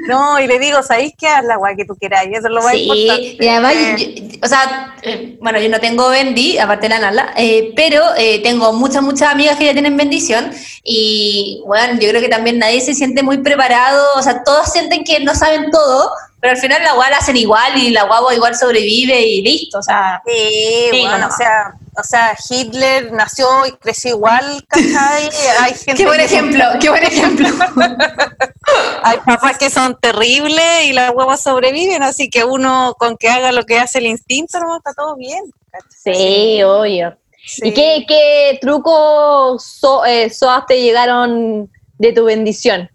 [0.09, 1.29] No, y le digo, ¿sabéis qué?
[1.29, 2.25] Haz la guay que tú quieras.
[2.27, 3.37] Y eso es lo más Sí, importante.
[3.45, 7.33] y además, yo- o sea, eh, bueno, yo no tengo bendi, aparte de la Nala,
[7.37, 10.51] eh, pero eh, tengo muchas, muchas amigas que ya tienen bendición
[10.83, 15.05] y, bueno, yo creo que también nadie se siente muy preparado, o sea, todos sienten
[15.05, 18.35] que no saben todo, pero al final la guagua la hacen igual y la guagua
[18.35, 21.29] igual sobrevive y listo, o sea, Sí, bueno, no.
[21.29, 25.29] o sea, o sea, Hitler nació y creció igual, ¿cachai?
[25.61, 27.49] Hay gente Qué buen que ejemplo, qué buen ejemplo.
[29.03, 33.53] hay papás que son terribles y las huevas sobreviven, así que uno con que haga
[33.53, 35.45] lo que hace el instinto, no está todo bien.
[35.71, 36.15] ¿cachai?
[36.15, 37.17] Sí, obvio.
[37.47, 37.69] Sí.
[37.69, 42.91] ¿Y qué, qué trucos so, eh, SOAS te llegaron de tu bendición?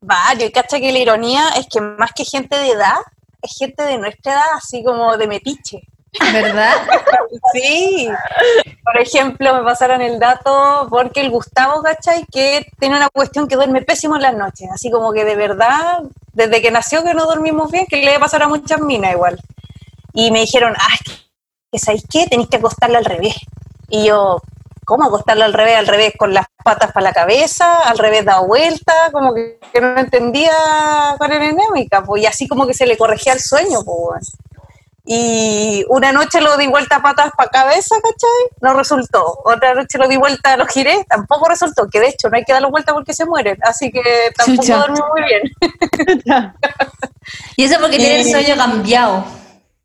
[0.00, 2.98] Varios, y cacha que la ironía es que más que gente de edad,
[3.40, 5.88] es gente de nuestra edad, así como de metiche.
[6.32, 6.74] ¿Verdad?
[7.52, 8.08] Sí.
[8.84, 12.24] Por ejemplo, me pasaron el dato porque el Gustavo, ¿cachai?
[12.26, 14.68] Que tiene una cuestión que duerme pésimo en las noches.
[14.72, 16.02] Así como que de verdad,
[16.32, 19.40] desde que nació que no dormimos bien, que le pasar a muchas minas igual.
[20.12, 20.96] Y me dijeron, ah,
[21.70, 22.26] que, ¿sabéis qué?
[22.26, 23.34] Tenéis que acostarla al revés.
[23.88, 24.40] Y yo,
[24.84, 25.76] ¿cómo acostarla al revés?
[25.76, 29.98] Al revés con las patas para la cabeza, al revés dado vuelta, como que, no
[29.98, 30.52] entendía
[31.18, 34.36] cuál era la pues, y así como que se le corregía el sueño, pues.
[35.06, 38.58] Y una noche lo di vuelta a patas para cabeza, ¿cachai?
[38.62, 39.38] No resultó.
[39.44, 41.88] Otra noche lo di vuelta, lo giré, tampoco resultó.
[41.90, 43.58] Que de hecho no hay que darlo vuelta porque se mueren.
[43.62, 44.02] Así que
[44.34, 44.76] tampoco Chucha.
[44.78, 46.54] dormí muy bien.
[47.56, 49.24] Y eso porque tiene el sueño cambiado.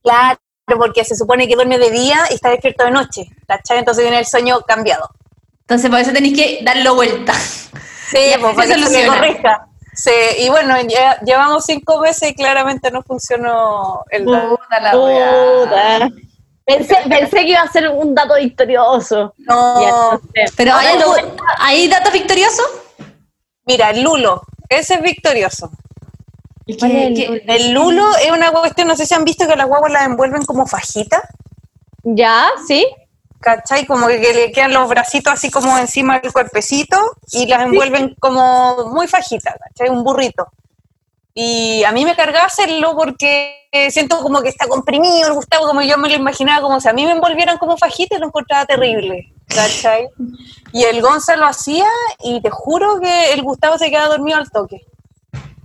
[0.04, 0.38] Claro,
[0.78, 3.80] porque se supone que duerme de día y está despierto de noche, ¿cachai?
[3.80, 5.10] Entonces viene el sueño cambiado.
[5.62, 7.34] Entonces por eso tenéis que darlo vuelta.
[7.34, 9.69] Sí, pues para que se corrija.
[10.02, 14.58] Sí, y bueno, ya- llevamos cinco meses y claramente no funcionó el dato.
[14.58, 14.92] Puta la.
[14.92, 16.10] Puta.
[16.64, 19.34] Pensé, pensé que iba a ser un dato victorioso.
[19.40, 20.22] No,
[20.56, 20.88] Pero ¿hay,
[21.60, 22.66] ¿hay datos victoriosos?
[23.66, 25.72] mira, el lulo, ese es victorioso.
[26.80, 27.42] ¿Cuál es el lulo?
[27.48, 30.44] El lulo es una cuestión, no sé si han visto que las guaguas las envuelven
[30.46, 31.22] como fajita,
[32.04, 32.48] ¿Ya?
[32.68, 32.88] ¿Sí?
[33.40, 33.86] ¿Cachai?
[33.86, 36.98] Como que, que le quedan los bracitos así como encima del cuerpecito
[37.32, 39.90] y las envuelven como muy fajita, ¿cachai?
[39.90, 40.48] Un burrito.
[41.34, 45.82] Y a mí me cargaba hacerlo porque siento como que está comprimido el Gustavo, como
[45.82, 48.66] yo me lo imaginaba, como si a mí me envolvieran como fajita y lo encontraba
[48.66, 50.10] terrible, ¿cachai?
[50.74, 51.88] Y el Gonzalo hacía
[52.24, 54.86] y te juro que el Gustavo se quedaba dormido al toque.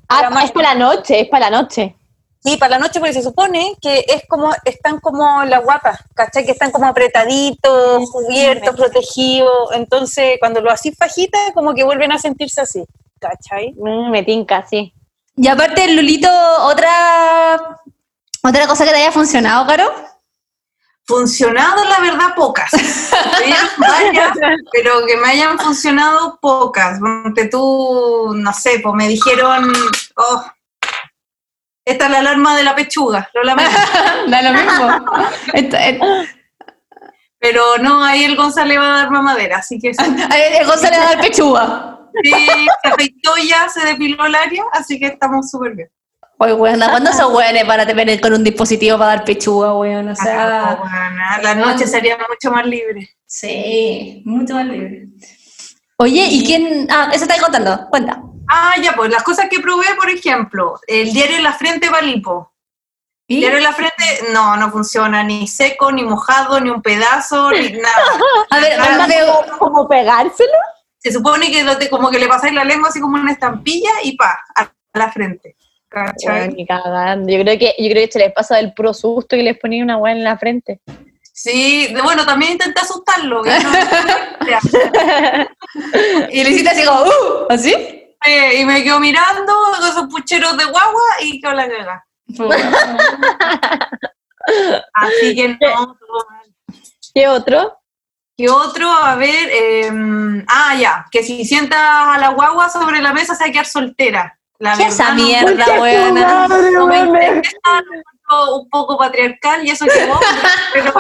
[0.08, 1.96] Ah, es para la noche, es para la noche.
[2.44, 6.44] Sí, para la noche, porque se supone que es como, están como las guapas, ¿cachai?
[6.44, 9.72] Que están como apretaditos, cubiertos, protegidos.
[9.72, 12.84] Entonces, cuando lo así fajita, como que vuelven a sentirse así,
[13.18, 13.72] ¿cachai?
[13.78, 14.92] Mm, me tinca, sí.
[15.36, 16.28] Y aparte, Lulito,
[16.60, 17.80] otra,
[18.42, 19.90] otra cosa que te haya funcionado, Caro.
[21.06, 22.70] Funcionado, la verdad, pocas.
[23.78, 24.32] Varias,
[24.70, 27.00] pero que me hayan funcionado pocas.
[27.00, 29.72] Ponte tú, no sé, pues me dijeron,
[30.16, 30.44] oh,
[31.84, 33.70] esta es la alarma de la pechuga, lo lamento.
[34.28, 35.04] da lo mismo.
[35.54, 35.98] Eh,
[37.38, 39.94] Pero no, ahí el Gonzalo le va a dar mamadera, así que eh,
[40.60, 41.90] el Gonzalo va a dar pechuga.
[42.22, 42.30] Sí,
[42.82, 45.88] se afeitó ya, se depiló el área, así que estamos súper bien.
[46.38, 50.08] Oye, weón, ¿cuándo son weones para te venir con un dispositivo para dar pechuga, weón?
[50.08, 53.08] O Ah, sea, bueno, la noche sería mucho más libre.
[53.26, 55.08] sí, mucho más libre.
[55.98, 56.88] Oye, ¿y quién?
[56.90, 58.20] Ah, eso estáis contando, cuenta.
[58.48, 62.02] Ah, ya, pues las cosas que probé, por ejemplo, el diario en la frente para
[62.02, 62.52] lipo.
[63.26, 63.38] ¿Y?
[63.38, 67.70] Diario en la frente, no, no funciona, ni seco, ni mojado, ni un pedazo, ni
[67.72, 67.94] nada.
[68.50, 69.06] A ver, Nada.
[69.06, 70.52] me- ¿Cómo, cómo pegárselo?
[70.98, 73.90] Se supone que lo te- como que le pasáis la lengua así como una estampilla
[74.02, 75.56] y pa, a la frente.
[76.26, 77.32] Bueno, ni cagando.
[77.32, 79.82] Yo creo que yo creo que se les pasa del puro susto y les ponía
[79.84, 80.80] una weá en la frente.
[81.32, 83.42] Sí, de- bueno, también intenté asustarlo.
[83.42, 83.70] que no-
[86.30, 87.46] y le hiciste así como, ¡uh!
[87.48, 88.03] ¿Así?
[88.24, 92.06] Eh, y me quedo mirando con esos pucheros de guagua y quedó la caga.
[94.94, 95.98] Así que no.
[97.14, 97.78] ¿Qué otro?
[98.36, 98.90] ¿Qué otro?
[98.90, 99.90] A ver, eh,
[100.48, 103.66] ah, ya, que si sientas a la guagua sobre la mesa se va a quedar
[103.66, 104.38] soltera.
[104.58, 107.58] La ¿Qué es esa mierda, madre, No me interesa,
[108.54, 110.20] un poco patriarcal y eso que vos,
[110.72, 110.94] pero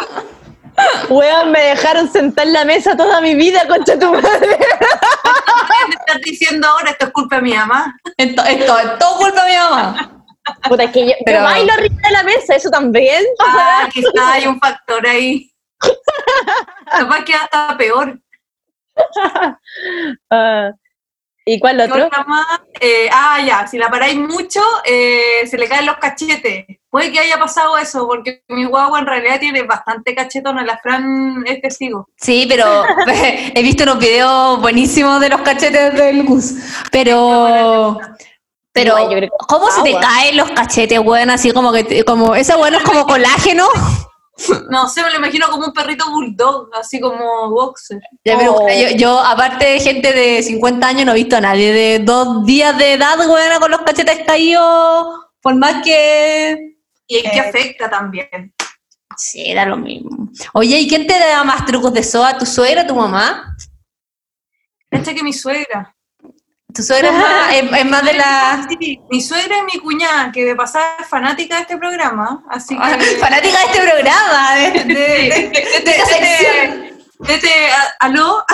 [1.08, 4.58] Weón, me dejaron sentar en la mesa toda mi vida, concha tu madre.
[4.58, 6.90] ¿qué me estás diciendo ahora?
[6.90, 7.94] Esto es culpa de mi mamá.
[8.16, 10.10] Esto, esto es todo culpa de mi mamá.
[10.68, 13.24] Puta, es que yo, Pero- yo bailo arriba de la mesa, eso también.
[13.40, 15.50] Ah, quizá hay un factor ahí.
[16.90, 18.18] Capaz que hasta peor.
[20.30, 20.70] Ah,
[21.46, 22.08] ¿Y cuál ¿Qué otro?
[22.26, 22.46] más?
[22.80, 26.64] Eh, ah, ya, si la paráis mucho, eh, se le caen los cachetes.
[26.88, 30.64] Puede que haya pasado eso, porque mi guagua en realidad tiene bastante cachetona.
[30.64, 32.08] La Fran es testigo.
[32.16, 32.84] Sí, pero
[33.54, 36.54] he visto unos videos buenísimos de los cachetes del Gus.
[36.90, 37.98] Pero,
[38.72, 38.96] pero,
[39.46, 41.28] ¿cómo se te caen los cachetes, weón?
[41.30, 43.66] Así como que, te- como, esa weón es como colágeno.
[44.68, 48.00] No sé, me lo imagino como un perrito bulldog, así como boxer.
[48.24, 48.68] Ya, pero, Oh.
[48.68, 52.44] yo, yo, aparte de gente de 50 años, no he visto a nadie de dos
[52.44, 55.06] días de edad, weón, con los cachetes caídos,
[55.40, 56.76] por más que...
[57.06, 57.40] Y en qué Eh.
[57.48, 58.52] afecta también.
[59.16, 60.28] Sí, era lo mismo.
[60.54, 62.36] Oye, ¿y quién te da más trucos de soa?
[62.36, 63.54] ¿Tu suegra, tu mamá?
[64.90, 65.94] Cacha que mi suegra.
[66.74, 68.66] Tu suegra es más, es- es más de la...
[68.80, 72.76] Sí, mi suegra y mi cuñada, que de pasar es fanática de este programa, así
[72.80, 73.04] Ah, que...
[73.16, 76.84] Fanática de este programa, de, de- de- de, esta sección.
[77.28, 77.50] este,
[78.00, 78.44] ¿aló?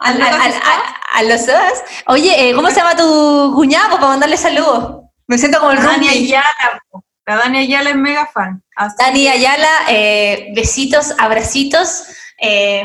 [0.00, 1.82] A, a- a- a- a los soas.
[2.06, 3.86] Oye, eh, ¿cómo se llama tu cuñada?
[3.88, 5.02] Pues para mandarle saludos.
[5.26, 6.24] Me siento como el Dani Dani.
[6.24, 6.82] Ayala.
[7.26, 8.62] La Dani Ayala es mega fan.
[8.76, 12.04] Así Dani Ayala, eh, besitos, abracitos,
[12.40, 12.84] eh,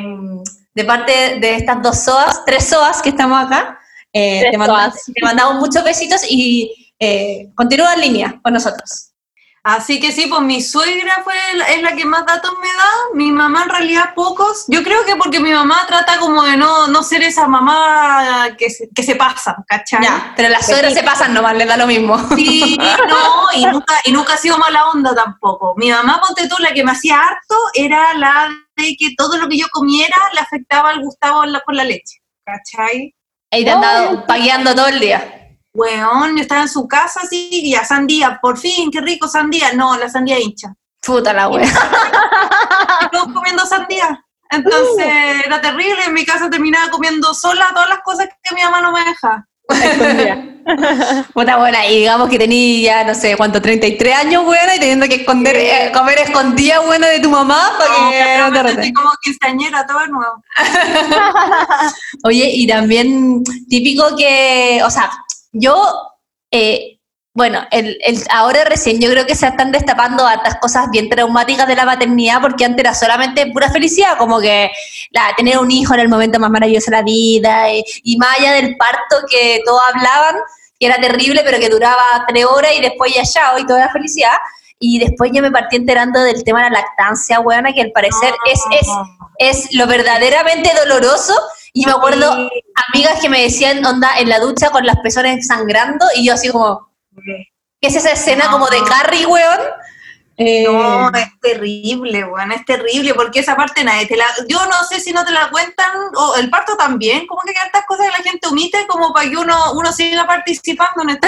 [0.76, 3.80] de parte de estas dos soas, tres soas que estamos acá.
[4.14, 4.58] Eh, te,
[5.24, 9.10] mandamos muchos besitos y eh, continúa en línea con nosotros.
[9.66, 12.90] Así que sí, pues mi suegra fue la- es la que más datos me da,
[13.14, 14.66] mi mamá en realidad pocos.
[14.68, 18.70] Yo creo que porque mi mamá trata como de no, no ser esa mamá que
[18.70, 20.04] se, que se pasa, ¿cachai?
[20.04, 22.18] Ya, pero las suegras se pasan nomás, les da lo mismo.
[22.36, 25.76] Sí, no, y nunca, y nunca ha sido mala onda tampoco.
[25.78, 29.48] Mi mamá, ponte tú, la que me hacía harto era la de que todo lo
[29.48, 33.16] que yo comiera le afectaba al Gustavo con la leche, ¿cachai?
[33.54, 35.58] Ahí te han dado pagueando todo el día.
[35.76, 39.74] Weón, yo estaba en su casa así, y ya sandía, por fin, qué rico sandía.
[39.74, 40.74] No, la sandía hincha.
[41.00, 41.48] Puta la.
[41.52, 41.70] Y
[43.12, 44.26] todos comiendo sandía.
[44.50, 48.82] Entonces era terrible, en mi casa terminaba comiendo sola todas las cosas que mi mamá
[48.82, 49.48] no me deja.
[51.34, 55.08] Puta buena, y digamos que tenía ya, no sé, cuánto, 33 años, buena, y teniendo
[55.08, 59.10] que esconder, eh, comer escondida, buena, de tu mamá para No, que no te como
[59.22, 60.44] quinceañera, todo nuevo.
[62.24, 65.12] Oye, y también típico que, o sea,
[65.52, 65.76] yo,
[66.52, 67.00] eh,
[67.34, 71.68] bueno, el, el- ahora recién yo creo que se están destapando hartas cosas bien traumáticas
[71.68, 74.70] de la maternidad, porque antes era solamente pura felicidad, como que
[75.12, 78.38] la, tener un hijo era el momento más maravilloso de la vida, eh, y más
[78.38, 80.36] allá del parto que todos hablaban,
[80.80, 83.90] que era terrible, pero que duraba tres horas y después ya chao, y toda la
[83.92, 84.38] felicidad.
[84.80, 88.34] Y después yo me partí enterando del tema de la lactancia, weona, que al parecer
[88.52, 88.88] es, es,
[89.38, 91.34] es lo verdaderamente doloroso.
[91.72, 92.32] Y me acuerdo
[92.92, 96.50] amigas que me decían, onda, en la ducha con las pezones sangrando, y yo así
[96.50, 96.93] como,
[97.24, 99.60] ¿qué es esa escena como de Carrie, weón?
[100.38, 104.26] Eh, No, es terrible, weón, es terrible, porque esa parte nadie te la...
[104.48, 107.56] Yo no sé si no te la cuentan, o el parto también, como que hay
[107.56, 111.10] tantas cosas que la gente omite como para que uno, uno siga participando en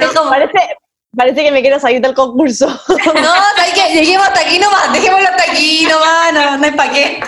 [0.00, 0.76] es como- Parece,
[1.16, 2.66] parece que me quiero salir del concurso.
[3.14, 6.92] no, hay que lleguemos hasta aquí nomás, dejémoslo hasta aquí nomás, no, no hay para
[6.92, 7.20] qué.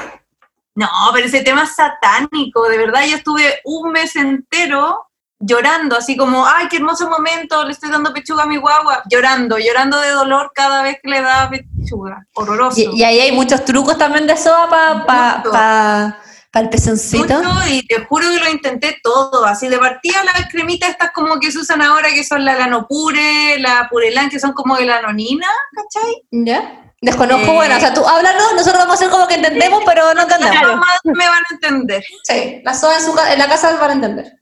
[0.74, 5.07] No, pero ese tema es satánico, de verdad, yo estuve un mes entero
[5.40, 9.58] llorando, así como, ay, qué hermoso momento, le estoy dando pechuga a mi guagua, llorando,
[9.58, 12.80] llorando de dolor cada vez que le daba pechuga, horroroso.
[12.80, 16.18] Y, y ahí hay muchos trucos también de soda para pa, pa,
[16.50, 17.42] pa el pezoncito.
[17.42, 21.38] Mucho, y te juro que lo intenté todo, así de partida las cremitas estas como
[21.38, 25.02] que se usan ahora, que son la Lanopure, la Purelán, que son como de la
[25.02, 26.22] nonina, ¿cachai?
[26.30, 26.84] ¿Ya?
[27.00, 30.12] Desconozco, Eh, bueno, o sea, tú háblanos, nosotros vamos a hacer como que entendemos, pero
[30.14, 30.54] no entendemos.
[30.56, 32.02] Las mamás me van a entender.
[32.24, 34.32] Sí, la soda en, su en la casa van a entender.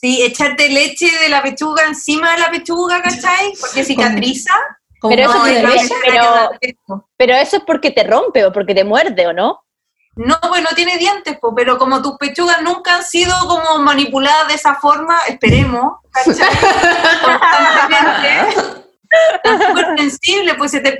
[0.00, 3.52] Sí, echarte leche de la pechuga encima de la pechuga, ¿cachai?
[3.60, 4.54] Porque cicatriza.
[4.98, 8.52] Como Pero eso no, es la- leche, pero- Pero eso es porque te rompe o
[8.52, 9.62] porque te muerde, ¿o no?
[10.16, 14.48] No, pues no tiene dientes, po, pero como tus pechugas nunca han sido como manipuladas
[14.48, 16.34] de esa forma, esperemos, ¿cachai?
[17.24, 18.72] Constantemente,
[19.44, 20.96] es súper sensible, pues se te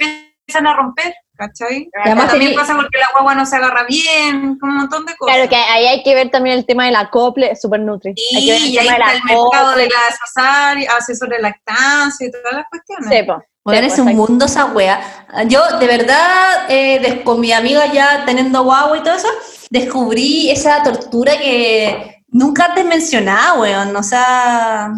[0.51, 1.89] empiezan a romper, ¿cachai?
[2.05, 5.35] además también pasa porque la guagua no se agarra bien, un montón de cosas.
[5.37, 8.15] Claro que ahí hay que ver también el tema del acople, súper nutri.
[8.37, 11.39] hay que ver Sí, el y ahí tema está el mercado de la asesor de
[11.41, 13.27] lactancia y todas las cuestiones.
[13.63, 15.27] Bueno, Sí, es un mundo esa wea.
[15.47, 19.29] Yo, de verdad, eh, con mi amiga ya teniendo guagua y todo eso,
[19.71, 23.95] descubrí esa tortura que nunca antes mencionaba, weón.
[23.95, 24.91] O sea,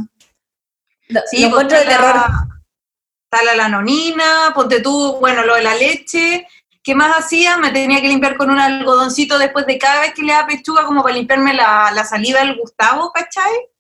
[1.09, 2.15] lo, Sí, lo encuentro de terror.
[2.15, 2.49] la-
[3.33, 6.47] Está la lanonina, ponte tú, bueno, lo de la leche.
[6.83, 7.57] ¿Qué más hacía?
[7.57, 10.85] Me tenía que limpiar con un algodoncito después de cada vez que le daba pechuga,
[10.85, 13.71] como para limpiarme la, la saliva del Gustavo, ¿cachai?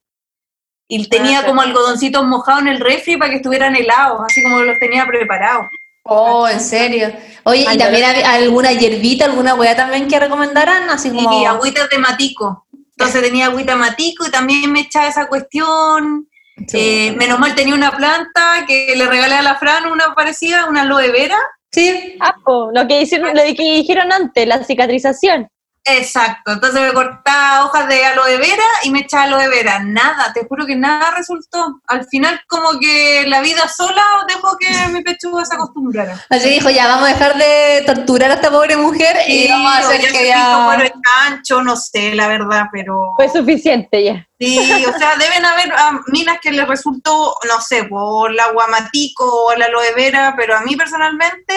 [0.88, 1.46] Y tenía sí.
[1.46, 5.66] como algodoncitos mojados en el refri para que estuvieran helados, así como los tenía preparados.
[6.04, 7.12] Oh, en serio.
[7.44, 10.88] Oye, ¿y también alguna hierbita, alguna wea también que recomendaran?
[10.88, 11.42] Así como...
[11.42, 12.66] Y agüitas de matico.
[12.72, 16.26] Entonces tenía agüita matico y también me echaba esa cuestión.
[16.72, 20.82] Eh, menos mal tenía una planta que le regalé a la Fran, una parecida, una
[20.82, 21.38] aloe vera.
[21.70, 25.48] Sí, Ah, po, lo que hicieron, lo que dijeron antes, la cicatrización.
[25.84, 29.80] Exacto, entonces me cortaba hojas de aloe vera y me echaba aloe vera.
[29.80, 31.80] Nada, te juro que nada resultó.
[31.88, 36.24] Al final, como que la vida sola dejó que mi pechuga se acostumbrara.
[36.30, 39.80] Así dijo, ya, vamos a dejar de torturar a esta pobre mujer y vamos a
[39.80, 40.70] o hacer que ya...
[40.70, 40.92] por el
[41.26, 43.14] ancho, no sé, la verdad, pero...
[43.16, 44.28] Fue suficiente ya.
[44.38, 49.46] Sí, o sea, deben haber ah, minas que les resultó, no sé, por la guamatico
[49.46, 51.54] o la aloe vera, pero a mí personalmente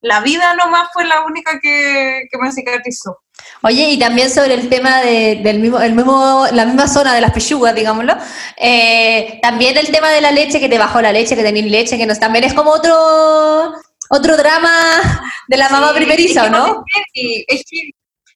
[0.00, 3.23] la vida nomás fue la única que, que me cicatrizó.
[3.62, 7.20] Oye, y también sobre el tema de, del mismo, el mismo, la misma zona de
[7.20, 8.14] las pechugas, digámoslo,
[8.56, 11.96] eh, también el tema de la leche, que te bajó la leche, que tenés leche,
[11.96, 13.72] que no, también es como otro,
[14.10, 14.70] otro drama
[15.48, 16.84] de la mamá Sí, primeriza, es ¿o que no?
[17.46, 17.62] es.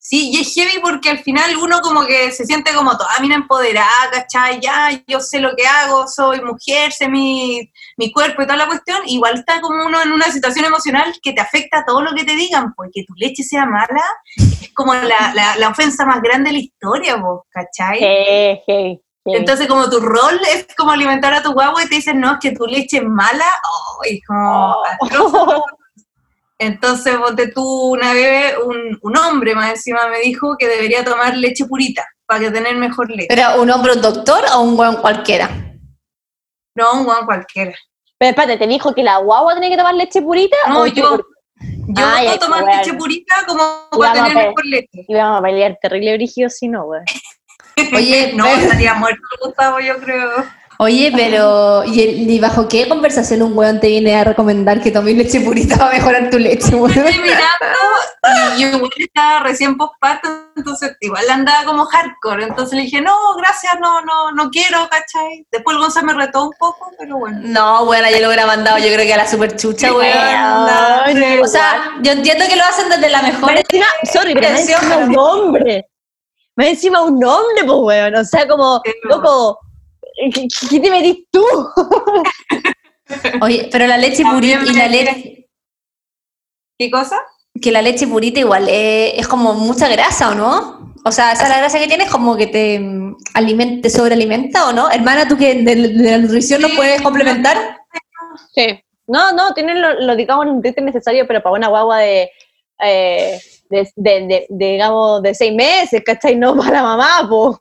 [0.09, 3.35] Sí, y es heavy porque al final uno como que se siente como toda mina
[3.35, 4.59] empoderada, ¿cachai?
[4.59, 8.69] Ya, yo sé lo que hago, soy mujer, sé mi, mi cuerpo y toda la
[8.69, 9.03] cuestión.
[9.05, 12.37] Igual está como uno en una situación emocional que te afecta todo lo que te
[12.37, 14.03] digan, porque tu leche sea mala
[14.39, 17.99] es como la, la, la ofensa más grande de la historia, vos, ¿cachai?
[18.01, 19.03] Hey, hey, hey.
[19.27, 22.39] Entonces, como tu rol es como alimentar a tu guagua y te dicen, no, es
[22.41, 24.77] que tu leche es mala, oh, y como
[25.11, 25.65] Oh.
[26.61, 31.37] Entonces, ponte tú una vez, un, un hombre más encima me dijo que debería tomar
[31.37, 33.29] leche purita para que tener mejor leche.
[33.29, 35.49] ¿Pero un hombre, un doctor o un buen cualquiera?
[36.75, 37.75] No, un guan cualquiera.
[38.19, 40.57] Pero espérate, ¿te dijo que la guagua tenía que tomar leche purita?
[40.69, 41.19] No, o yo.
[41.61, 42.79] Yo Ay, puedo ay, tomar bueno.
[42.79, 45.05] leche purita como Y para vamos tener mejor leche.
[45.09, 47.01] Íbamos a pelear terrible brígido si no, güey.
[47.95, 50.45] Oye, no, estaría muerto Gustavo, yo creo.
[50.81, 54.93] Oye, pero ¿y, el- y bajo qué conversación un weón te viene a recomendar que
[54.93, 56.91] tomes leche purita para mejorar tu leche, weón?
[56.97, 62.45] Estoy mirando y yo igual estaba recién postparto, entonces igual andaba como hardcore.
[62.45, 65.45] Entonces le dije, no, gracias, no, no, no quiero, ¿cachai?
[65.51, 67.39] Después el Gonzalo me retó un poco, pero bueno.
[67.43, 70.15] No, bueno, yo lo hubiera mandado, yo creo que a la super chucha, weón.
[70.17, 74.79] No, O sea, yo entiendo que lo hacen desde la mejor encima, sorry, pero encima
[74.89, 75.89] pero- un hombre.
[76.55, 78.15] Más encima un hombre, pues, weón.
[78.17, 79.17] O sea, como, Sí, no.
[79.17, 79.59] loco,
[80.35, 81.45] ¿qué, qué te metís tú?
[83.43, 85.49] Oye, pero la leche purita y la leche,
[86.79, 87.19] ¿Qué cosa?
[87.61, 90.95] que la leche purita igual es, es como mucha grasa, ¿o no?
[91.05, 94.69] O sea, esa es la grasa que tienes como que te mm, alimenta, te sobrealimenta,
[94.69, 94.91] ¿o no?
[94.91, 97.79] Hermana, tú que de, de la nutrición Sí, puedes complementar.
[98.55, 98.79] Sí.
[99.07, 102.31] No, no, tienen lo, lo, digamos, los nutrientes necesarios, pero para una guagua de,
[102.83, 103.41] eh,
[103.71, 106.37] de, de, de- de, digamos, de seis meses, ¿cachai?
[106.37, 107.59] No para la mamá, po.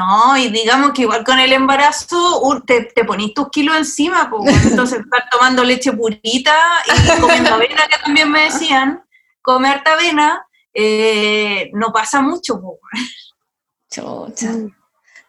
[0.00, 4.30] No, y digamos que igual con el embarazo uh, te, te ponís tus kilos encima,
[4.30, 9.04] pues, entonces estar tomando leche purita y comiendo avena, que también me decían,
[9.42, 12.80] comer avena, eh, no pasa mucho, pues.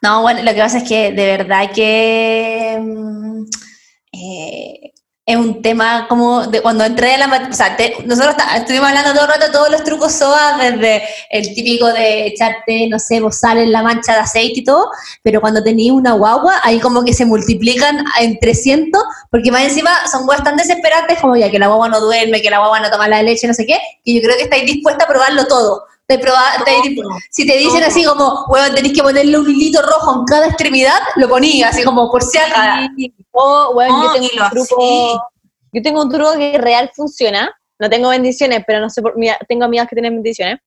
[0.02, 3.44] No, bueno, lo que pasa es que de verdad que mm,
[4.14, 4.91] eh,
[5.32, 7.48] es un tema como de cuando entré a la...
[7.50, 11.54] O sea, te- nosotros estuvimos hablando todo el rato todos los trucos SOA, desde el
[11.54, 14.90] típico de echarte, no sé, vos sal en la mancha de aceite y todo,
[15.24, 19.92] pero cuando tenías una guagua, ahí como que se multiplican en 300, porque más encima
[20.12, 22.90] son guaguas tan desesperantes como ya que la guagua no duerme, que la guagua no
[22.90, 25.86] toma la leche, no sé qué, que yo creo que estáis dispuesta a probarlo todo.
[26.20, 26.64] Proba-
[27.30, 31.00] si te dicen así como, weón, tenés que ponerle un hilito rojo en cada extremidad,
[31.16, 32.88] lo ponía así como por si acaso.
[33.32, 35.24] O, bueno, No, yo tengo y lo un truco,
[35.72, 37.56] yo tengo un truco que real funciona.
[37.80, 40.60] No tengo bendiciones, pero no sé por mira, tengo amigas que tienen bendiciones.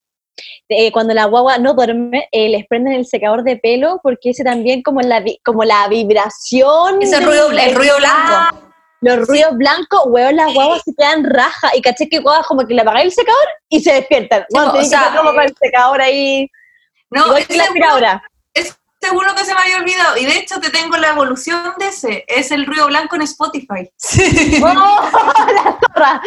[0.69, 4.43] Eh, cuando la guagua no duerme, eh, les prenden el secador de pelo porque ese
[4.43, 8.74] también como la como la vibración, Ese ruido, el ruido Ah, blanco.
[9.05, 10.55] Los ruidos blancos, weón, las Sí.
[10.55, 13.81] guaguas se quedan raja y caché que guaguas como que le apagáis el secador y
[13.83, 14.45] se despiertan.
[14.51, 16.51] Bueno, o tenés que sea, como con el secador ahí,
[17.11, 18.23] No, igual que la aspiradora.
[18.55, 21.89] es seguro que se me había olvidado, y de hecho te tengo la evolución de
[21.89, 23.91] ese, es el ruido blanco en Spotify.
[24.63, 25.11] ¡Oh,
[25.53, 26.23] la zorra!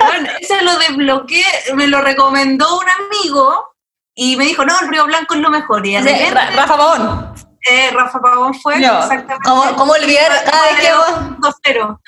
[0.00, 1.42] Weón, ese lo desbloqueé,
[1.74, 3.66] me lo recomendó un amigo,
[4.14, 7.34] y me dijo, no, el ruido blanco es lo mejor, y Ra- Rafa Pavón.
[7.70, 9.38] Eh, Rafa Pavón fue, No, exactamente.
[9.44, 12.00] ¿Cómo, cómo olvidar cada vez que vos- 2-0.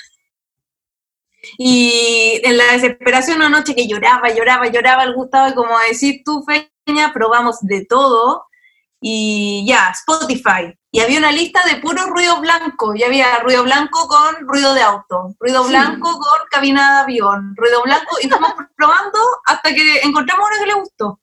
[1.59, 6.23] Y en la desesperación una noche que lloraba, lloraba, lloraba el Gustavo, y como decís
[6.25, 8.47] tú, Feña, probamos de todo,
[9.01, 10.75] y ya, Spotify.
[10.91, 14.83] Y había una lista de puros ruidos blancos, y había ruido blanco con ruido de
[14.83, 20.49] auto, ruido blanco con cabina de avión, ruido blanco, y fuimos probando hasta que encontramos
[20.49, 21.21] uno que le gustó.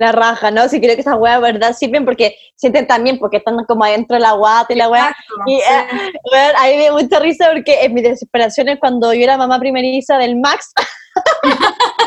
[0.00, 0.68] La raja, ¿no?
[0.68, 1.72] Sí, creo que esas weas, ¿verdad?
[1.74, 5.08] Sirven porque sienten también, porque están como adentro de la guata y la wea.
[5.08, 5.62] Exacto, Y, sí.
[5.62, 9.36] eh, weón, a mí me da mucha risa porque en mis desesperaciones cuando yo era
[9.36, 10.72] mamá primeriza del Max,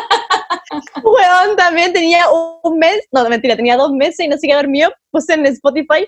[1.04, 2.26] weón, también tenía
[2.64, 6.08] un mes, no, mentira, tenía dos meses y no sé qué dormido, puse en Spotify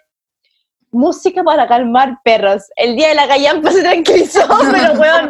[0.91, 2.63] música para calmar perros.
[2.75, 5.27] El día de la gallampa se tranquilizó, pero weón,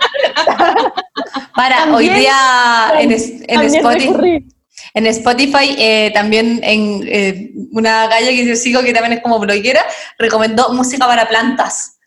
[1.55, 4.45] Para, También- hoy día en, en Spotify.
[4.93, 9.39] En Spotify eh, también en eh, una galla que yo sigo que también es como
[9.39, 9.83] bloguera,
[10.19, 11.97] recomendó música para plantas,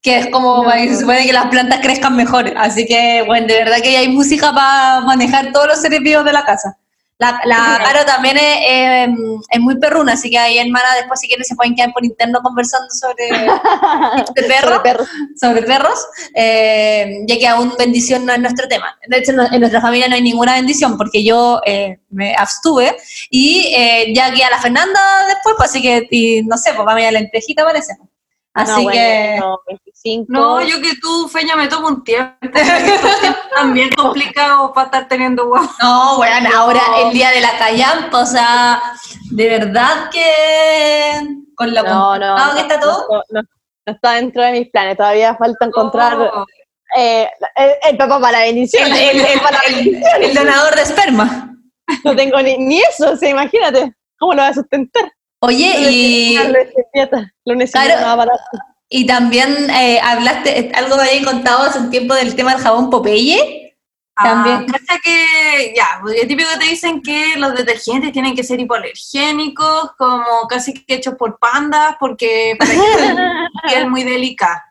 [0.00, 2.52] que es como que se supone que las plantas crezcan mejor.
[2.56, 6.32] Así que, bueno, de verdad que hay música para manejar todos los seres vivos de
[6.32, 6.76] la casa.
[7.22, 9.08] La, la Caro también es, eh,
[9.50, 12.40] es muy perruna, así que ahí hermana después si quieren se pueden quedar por interno
[12.42, 13.28] conversando sobre
[14.34, 15.08] de perro, Sobre perros.
[15.40, 18.96] sobre perros, eh, ya que aún bendición no es nuestro tema.
[19.06, 22.96] De hecho, no- en nuestra familia no hay ninguna bendición porque yo eh, me abstuve
[23.30, 26.86] y eh, ya que a la Fernanda después, pues así que, y no sé, pues
[26.86, 27.94] va a la lentejita parece.
[28.54, 29.36] Así no, que...
[29.38, 30.26] bueno, 25.
[30.28, 32.36] No, yo que tú, Feña, me tomo un tiempo.
[33.54, 35.66] También complicado para estar teniendo guau.
[35.80, 38.82] No, bueno, ahora el día de la callampa, o sea,
[39.30, 43.24] de verdad que con lo no, no, que está todo.
[43.30, 43.40] No,
[43.86, 44.96] está dentro de mis planes.
[44.96, 46.44] Todavía falta encontrar Oh,
[46.96, 48.90] eh, el, el papá para la bendición.
[48.92, 51.56] El, donador de esperma.
[52.04, 53.94] no tengo ni, ni eso, o sea, imagínate.
[54.18, 55.10] ¿Cómo lo vas a sustentar?
[55.44, 58.06] Oye, y, Lo necesito, nieta, Lo necesito Claro.
[58.06, 58.44] más barato.
[58.88, 62.90] y también eh, hablaste, algo me habían contado hace un tiempo del tema del jabón
[62.90, 63.58] Popeye.
[64.14, 64.66] También.
[64.68, 68.60] Ah, cacha que, ya, es típico que te dicen que los detergentes tienen que ser
[68.60, 74.62] hipoalergénicos, como casi que hechos por pandas, porque para que la piel muy delicada.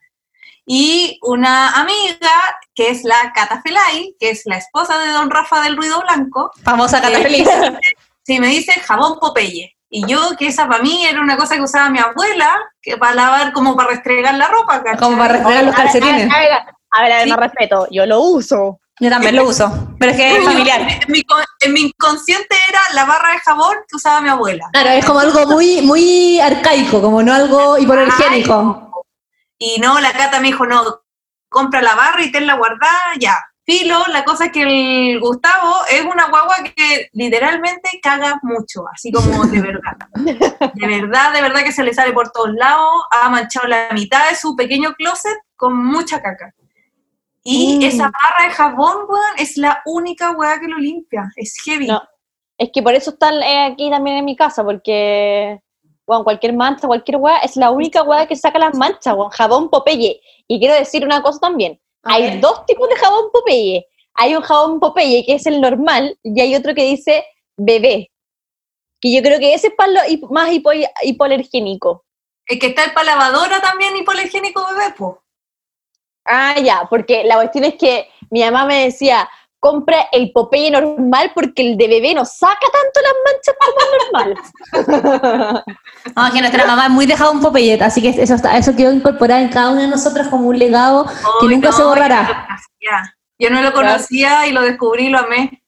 [0.66, 2.32] Y una amiga,
[2.76, 6.52] que es la Cata Felay, que es la esposa de don Rafa del Ruido Blanco,
[6.64, 7.50] Famosa Cata Feliz.
[8.24, 9.71] sí, me dice jabón Popeye.
[9.94, 12.50] Y yo, que esa para mí era una cosa que usaba mi abuela,
[12.82, 14.98] que para lavar, como para restregar la ropa, ¿cachai?
[14.98, 16.32] Como para restregar los calcetines.
[16.34, 16.52] A ver,
[16.92, 17.30] a ver, a ver, Sí.
[17.30, 17.88] más respeto.
[17.92, 18.80] Yo lo uso.
[19.02, 19.70] Yo también lo uso,
[20.00, 20.80] pero es que es familiar.
[20.82, 24.70] En mi, con- en mi inconsciente era la barra de jabón que usaba mi abuela.
[24.72, 29.04] Claro, es como algo muy, muy arcaico, como no algo hipoalergénico.
[29.58, 30.84] Y no, la Cata me dijo, no,
[31.50, 33.36] compra la barra y tenla guardada, ya.
[33.72, 39.14] Filo, la cosa es que el Gustavo es una guagua que literalmente caga mucho, así
[39.14, 39.98] como de verdad.
[40.74, 44.30] De verdad, de verdad que se le sale por todos lados, ha manchado la mitad
[44.30, 46.54] de su pequeño closet con mucha caca.
[47.44, 47.84] Y Mm.
[47.84, 51.32] esa barra de jabón, weón, es la única weá que lo limpia.
[51.36, 51.88] Es heavy.
[51.88, 52.04] No.
[52.58, 55.60] Es que por eso está eh, aquí también en mi casa, porque
[56.06, 59.32] bueno, cualquier mancha, cualquier weá, es la única weá que saca las manchas, weón.
[59.32, 60.20] Jabón Popeye.
[60.48, 61.80] Y quiero decir una cosa también.
[62.04, 62.40] Hay ver.
[62.42, 63.86] dos tipos de jabón Popeye.
[64.16, 67.26] Hay un jabón Popeye que es el normal y hay otro que dice
[67.58, 68.12] bebé.
[69.00, 70.72] Que yo creo que ese es para lo más hipo,
[71.04, 72.06] hipoalergénico.
[72.46, 75.24] Es que está el para lavadora también hipoalergénico bebé, po.
[76.26, 79.28] Ah, ya, porque la cuestión es que mi mamá me decía,
[79.62, 84.34] compra el Popeye normal porque el de bebé no saca tanto las manchas como el
[84.34, 85.64] normal.
[86.16, 88.76] No, es que nuestra mamá es muy de jabón Popeye, así que eso, está, eso
[88.76, 91.06] quedó incorporado en cada uno de nosotros como un legado
[91.40, 92.48] que nunca no, se borrará.
[93.38, 95.62] Yo no lo conocía y lo descubrí y lo amé.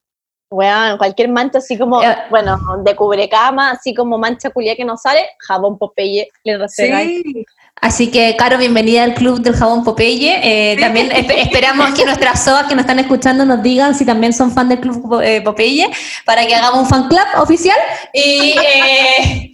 [0.50, 2.18] Weón, cualquier mancha así como, Eh.
[2.32, 7.22] bueno, de cubrecama, así como mancha culia que no sale, jabón Popeye, le restregáis.
[7.24, 7.46] Sí.
[7.84, 10.40] Así que, Caro, bienvenida al Club del Jabón Popeye.
[10.42, 10.78] Eh.
[10.80, 14.54] También espe- esperamos que nuestras SOAS que nos están escuchando nos digan si también son
[14.54, 15.92] fan del Club eh, Popeye
[16.24, 17.78] para que hagamos un fan club oficial.
[18.14, 19.52] Y, eh,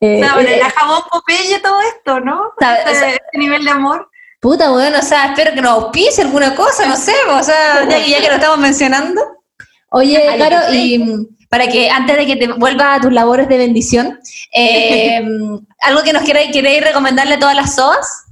[0.00, 2.52] eh, O sea, eh, la jabón Popeye todo esto, ¿no?
[2.58, 4.10] Este, este nivel de amor.
[4.40, 8.02] puta, bueno, o sea, espero que nos auspice alguna cosa, no sé, o sea, ya,
[8.04, 9.20] que- ya que lo estamos mencionando.
[9.90, 10.98] Oye, Caro, y
[11.50, 14.18] para que antes de que te vuelva a tus labores de bendición,
[14.54, 15.20] eh,
[15.82, 18.26] algo que nos queráis, queréis recomendarle a todas las SOAS.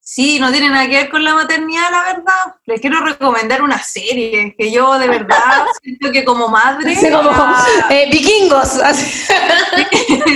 [0.00, 2.54] Sí, no tiene nada que ver con la maternidad, la verdad.
[2.64, 6.92] Les quiero recomendar una serie que yo de verdad siento que como madre...
[6.92, 8.76] Así como, ah, eh, vikingos.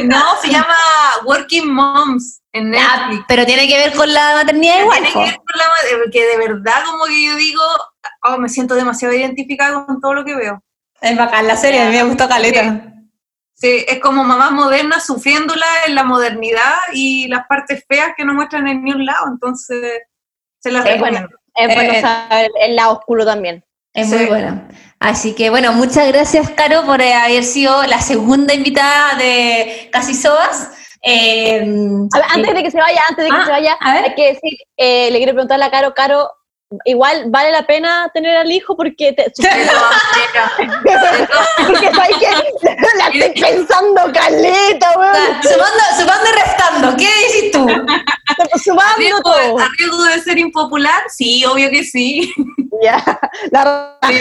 [0.05, 0.75] no, se llama
[1.25, 3.25] Working Moms en Ah, Netflix.
[3.29, 4.99] pero tiene que ver con la maternidad igual.
[5.03, 7.63] Tiene que ver con la madre, porque de verdad como que yo digo,
[8.25, 10.63] oh, me siento demasiado identificada con todo lo que veo.
[11.01, 12.85] Es bacán la serie, a mí me gustó Caleta.
[13.55, 18.33] Sí, es como mamás modernas sufriéndola en la modernidad y las partes feas que no
[18.35, 20.01] muestran en ni un lado, entonces
[20.59, 21.29] se las Es recomiendo.
[21.55, 22.01] Es bueno Eh.
[22.01, 23.65] saber el lado oscuro también.
[23.93, 24.15] Es Sí.
[24.17, 24.69] muy buena.
[24.99, 30.15] Así que bueno, muchas gracias, Caro, por eh, haber sido la segunda invitada de Casi
[30.15, 30.71] Soas.
[31.03, 31.61] Eh,
[32.15, 34.05] A ver, antes de que se vaya, antes de que Ah, se vaya, a ver.
[34.05, 36.31] hay que decir, eh, le quiero preguntarle a Caro, Caro,
[36.85, 39.25] igual vale la pena tener al hijo porque te,
[41.67, 42.29] porque sabes que
[42.97, 47.67] la estoy pensando caleta, weón, sumando, sumando y restando, ¿qué dices tú?
[48.63, 49.59] sumando ¿Riesgo, todo.
[49.59, 51.03] ¿A riesgo de ser impopular?
[51.09, 52.33] Sí, obvio que sí.
[52.83, 53.03] Ya,
[53.51, 54.21] la Sí.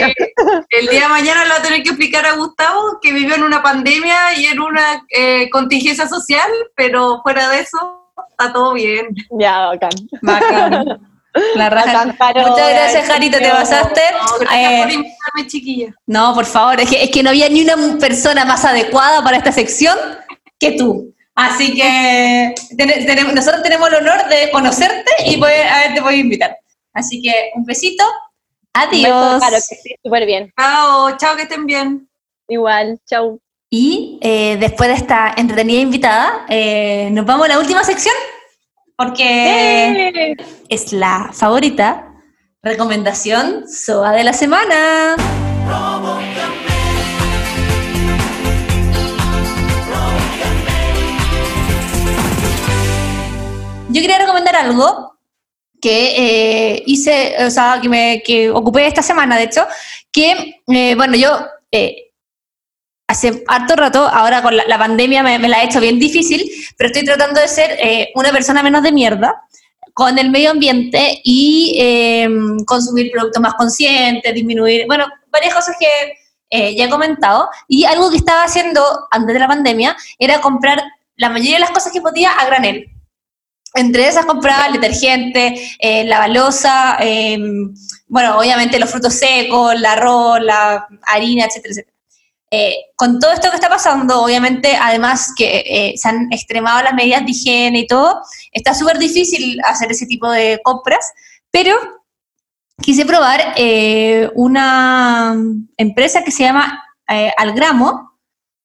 [0.69, 3.43] El día de mañana le va a tener que explicar a Gustavo que vivió en
[3.43, 9.07] una pandemia y en una eh, contingencia social, pero fuera de eso, está todo bien.
[9.31, 9.91] Ya, bacán.
[10.21, 11.08] Bacán.
[11.55, 12.05] La raja.
[12.05, 14.01] Muchas gracias, Jarito, te pasaste.
[14.39, 15.93] Gracias Eh, por invitarme, chiquilla.
[16.07, 19.37] no, por favor, es que, es que no había ni una persona más adecuada para
[19.37, 19.97] esta sección
[20.59, 21.13] que tú.
[21.35, 26.57] Así que ten- nosotros tenemos el honor de conocerte y poder, haberte podido invitar.
[26.93, 28.03] Así que un besito.
[28.73, 29.41] Adiós.
[29.49, 30.51] Que estés súper bien.
[30.59, 32.09] Chao, chao, que estén bien.
[32.47, 33.39] Igual, chau.
[33.69, 38.15] Y eh, después de esta entretenida invitada, eh, nos vamos a la última sección,
[38.99, 40.35] porque ¡Eh!
[40.67, 42.13] es la favorita.
[42.61, 45.15] Recomendación SOA de la semana.
[53.87, 55.17] Yo quería recomendar algo
[55.81, 59.65] que eh, hice, o sea, que me que ocupé esta semana, de hecho,
[60.11, 61.39] que, eh, bueno, yo
[61.71, 62.08] eh,
[63.09, 66.47] hace harto rato, ahora con la, la pandemia me, me la ha hecho bien difícil,
[66.77, 69.43] pero estoy tratando de ser eh, una persona menos de mierda
[69.93, 72.29] con el medio ambiente y eh,
[72.65, 75.87] consumir productos más conscientes, disminuir, bueno, varias cosas que
[76.51, 77.49] eh, ya he comentado.
[77.67, 78.81] Y algo que estaba haciendo
[79.11, 80.81] antes de la pandemia era comprar
[81.17, 82.85] la mayoría de las cosas que podía a granel.
[83.73, 87.37] Entre esas compraba el detergente, eh, la balosa, eh,
[88.07, 91.88] bueno, obviamente los frutos secos, el arroz, la harina, etcétera.
[92.51, 96.93] Eh, con todo esto que está pasando, obviamente, además que eh, se han extremado las
[96.93, 98.21] medidas de higiene y todo,
[98.51, 101.13] está súper difícil hacer ese tipo de compras,
[101.51, 101.75] pero
[102.81, 105.35] quise probar eh, una
[105.77, 108.09] empresa que se llama eh, Algramo,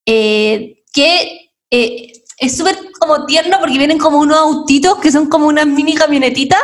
[0.07, 5.47] eh, que eh, es súper como tierno porque vienen como unos autitos que son como
[5.47, 6.61] unas mini camionetitas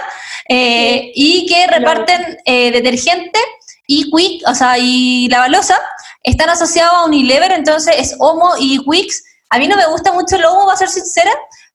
[0.48, 3.38] eh, y que reparten detergente
[3.86, 5.76] y Quick, o sea, y la balosa,
[6.22, 9.24] están asociados a Unilever, entonces es Homo y Wix.
[9.50, 11.30] A mí no me gusta mucho el Homo, para ser sincera,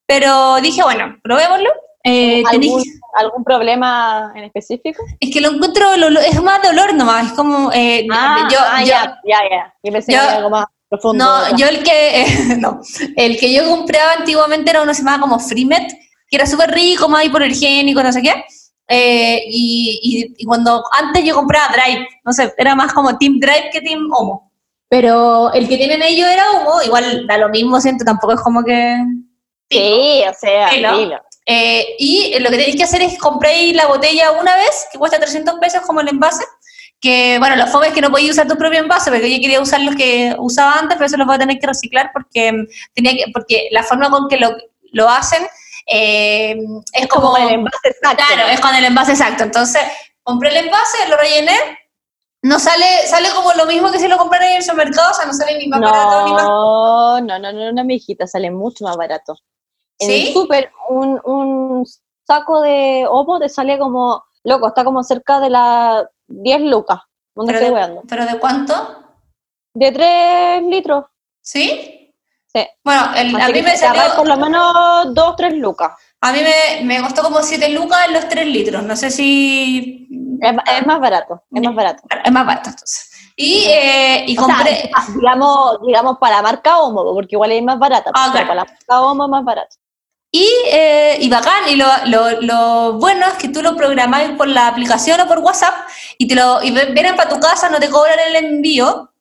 [0.05, 1.69] pero dije, bueno, probémoslo.
[2.07, 2.83] Eh, tenéis- ¿Algún,
[3.15, 5.01] algún problema en específico?
[5.19, 8.47] es que lo encuentro, el olor- es más de olor nomás, es como, eh, Ah,
[8.51, 9.73] yo, ah, yo- ya, ya, ya.
[9.83, 11.25] Yo pensé yo- que era algo más profundo.
[11.25, 12.25] no, yo el que,
[12.59, 12.79] no,
[13.15, 15.87] el que yo compraba antiguamente era uno que se llamaba como Freemet,
[16.29, 18.45] que era súper rico, más hipoalergénico, no sé qué,
[18.87, 23.39] eh, y, y- y cuando antes yo compraba Drive, no sé, era más como Team
[23.39, 24.51] Drive que Team Homo,
[24.89, 28.63] pero el que tienen ellos era Homo, igual da lo mismo, siento, tampoco es como
[28.63, 28.97] que...
[29.69, 30.97] Sí, o sea, Filo.
[30.97, 31.21] dilo.
[31.47, 35.19] Eh, y lo que tenéis que hacer es comprar la botella una vez, que cuesta
[35.19, 36.43] 300 pesos como el envase.
[36.99, 39.59] Que bueno, lo fome es que no podías usar tu propio envase, porque yo quería
[39.61, 42.67] usar los que usaba antes, pero eso los voy a tener que reciclar porque, mm,
[42.93, 44.55] tenía que, porque la forma con que lo,
[44.91, 45.45] lo hacen
[45.85, 46.57] eh,
[46.93, 47.31] es como.
[47.31, 48.23] Como el envase exacto.
[48.27, 49.43] Claro, es con el envase exacto.
[49.43, 49.81] Entonces,
[50.23, 51.55] compré el envase, lo rellené.
[52.41, 55.25] No sale, sale como lo mismo que si lo comprara en el supermercado, o sea,
[55.25, 56.43] no sale ni más barato ni más.
[56.43, 59.35] No, no, no, no, no, mi hijita, sale mucho más barato.
[59.97, 60.27] En ¿Sí?
[60.27, 61.85] el súper, un, un
[62.27, 66.99] saco de Oppo te sale como, loco, está como cerca de las 10 lucas.
[67.35, 68.01] ¿Dónde Pero estoy de?
[68.07, 68.73] ¿Pero de cuánto?
[69.73, 71.05] De 3 litros.
[71.41, 71.94] ¿Sí?
[72.55, 72.65] Sí.
[72.85, 74.15] Bueno, el- a mí me salió.
[74.15, 75.91] por lo menos 2, 3 lucas.
[76.21, 78.81] A mí me, me costó como 7 lucas en los 3 litros.
[78.83, 80.07] No sé si.
[80.41, 82.03] Es, es más barato, es más barato.
[82.23, 83.11] Es más barato entonces.
[83.35, 84.89] Y, eh, y O sea, compré.
[85.15, 88.11] digamos, digamos para marca Homo, porque igual es más barata.
[88.13, 88.47] Ah, pero.
[88.47, 89.75] Para la marca Homo es más barato.
[90.31, 94.47] Y, eh, y bacán, y lo, lo, lo bueno es que tú lo programas por
[94.47, 95.73] la aplicación o por WhatsApp
[96.17, 99.11] y te lo y vienen para tu casa, no te cobran el envío.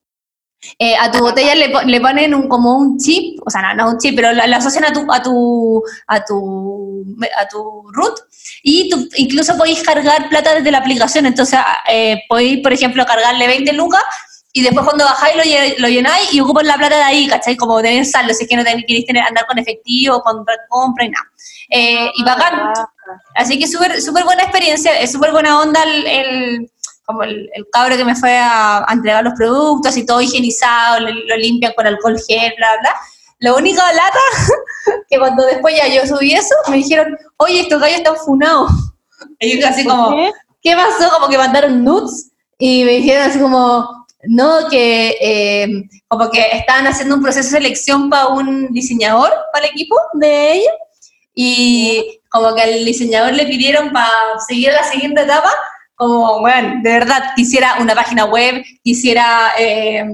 [0.79, 3.89] Eh, a tu botella le, le ponen un, como un chip, o sea, no, no
[3.91, 7.05] un chip, pero lo, lo asocian a tu, a tu, a tu,
[7.39, 8.19] a tu root
[8.63, 11.25] y tú incluso podéis cargar plata desde la aplicación.
[11.25, 11.59] Entonces,
[11.89, 14.01] eh, podéis, por ejemplo, cargarle 20 lucas
[14.53, 17.57] y después cuando bajáis lo, lle- lo llenáis y ocupan la plata de ahí, ¿cachai?
[17.57, 21.05] Como tener saldo, si es que no tenéis, queréis tener, andar con efectivo, con compra
[21.05, 21.25] y nada.
[21.69, 22.73] Eh, y bacán,
[23.35, 26.71] así que súper súper buena experiencia, es súper buena onda el, el-
[27.05, 30.99] como el, el cabro que me fue a, a entregar los productos y todo higienizado,
[30.99, 32.95] lo, lo limpian con alcohol gel, bla, bla.
[33.39, 37.97] Lo único lata, que cuando después ya yo subí eso, me dijeron, oye, estos gallos
[37.97, 38.71] están funados.
[39.39, 40.31] Y yo así como, ¿Qué?
[40.61, 41.09] ¿qué pasó?
[41.09, 45.67] Como que mandaron nudes y me dijeron así como, no, que eh,
[46.07, 50.53] como que estaban haciendo un proceso de selección para un diseñador, para el equipo de
[50.53, 50.73] ellos,
[51.33, 54.09] y como que al diseñador le pidieron para
[54.47, 55.51] seguir la siguiente etapa,
[55.95, 60.05] como, bueno, de verdad, quisiera una página web, quisiera eh,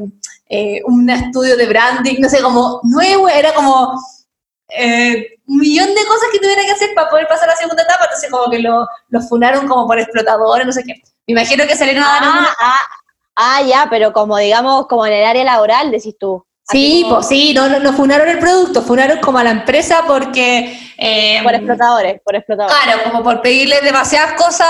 [0.49, 3.93] eh, un estudio de branding, no sé, como nuevo, era como
[4.69, 7.83] eh, un millón de cosas que tuviera que hacer para poder pasar a la segunda
[7.83, 10.93] etapa, entonces como que lo, lo funaron como por explotadores, no sé qué.
[11.27, 12.49] Me imagino que salieron a dar Ah, una...
[12.59, 12.79] ah,
[13.35, 16.45] ah, ya, pero como digamos, como en el área laboral, decís tú.
[16.69, 20.79] Sí, pues sí, no, no, no funaron el producto, funaron como a la empresa porque...
[20.97, 22.77] eh, Por explotadores, por explotadores.
[22.83, 24.67] Claro, como por pedirle demasiadas cosas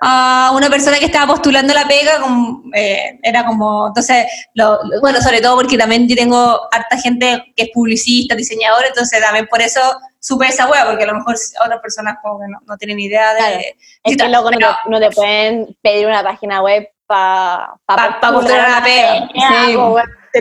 [0.00, 5.20] a una persona que estaba postulando la pega, como, eh, era como, entonces, lo- bueno,
[5.20, 9.60] sobre todo porque también yo tengo harta gente que es publicista, diseñador, entonces también por
[9.62, 9.80] eso
[10.20, 11.34] supe esa wea, porque a lo mejor
[11.64, 13.40] otras personas como que no, no tienen idea de...
[13.40, 13.60] Claro.
[14.04, 18.32] Es que luego no, te- no te pueden pedir una página web para Pa- pa
[18.32, 19.28] postular una pega.
[19.34, 19.76] Sí.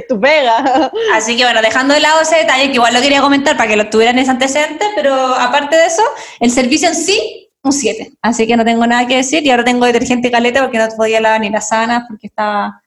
[0.07, 0.91] Tu pega.
[1.13, 3.75] Así que bueno, dejando de lado ese detalle, que igual lo quería comentar para que
[3.75, 6.03] lo tuvieran ese antecedente, pero aparte de eso,
[6.39, 8.13] el servicio en sí, un 7.
[8.21, 11.19] Así que no tengo nada que decir y ahora tengo detergente caleta porque no podía
[11.19, 12.81] lavar ni las sábanas porque estaba...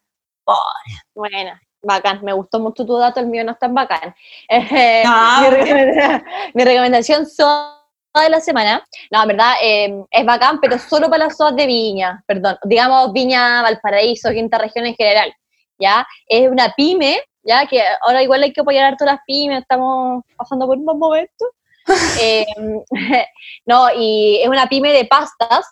[1.15, 1.53] Bueno,
[1.83, 2.21] bacán.
[2.25, 4.15] Me gustó mucho tu dato, el mío no es tan bacán.
[4.49, 5.75] Eh, No, mi, ¿por qué?
[5.75, 6.25] recomenda-
[6.55, 7.81] mi recomendación soda
[8.23, 11.67] de la semana, no, en verdad eh, es bacán, pero solo para las sodas de
[11.67, 15.35] Viña, perdón, digamos Viña, Valparaíso, quinta región en general,
[15.79, 16.07] ¿ya?
[16.27, 17.67] Es una pyme, ¿ya?
[17.67, 21.45] Que ahora igual hay que apoyar harto las pymes, estamos pasando por un buen momento.
[22.19, 22.47] Eh,
[23.67, 25.67] no, y es una pyme de pastas,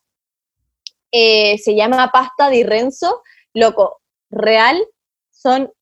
[1.10, 3.22] eh, se llama Pasta di Renzo,
[3.54, 4.82] loco, real,
[5.30, 5.72] son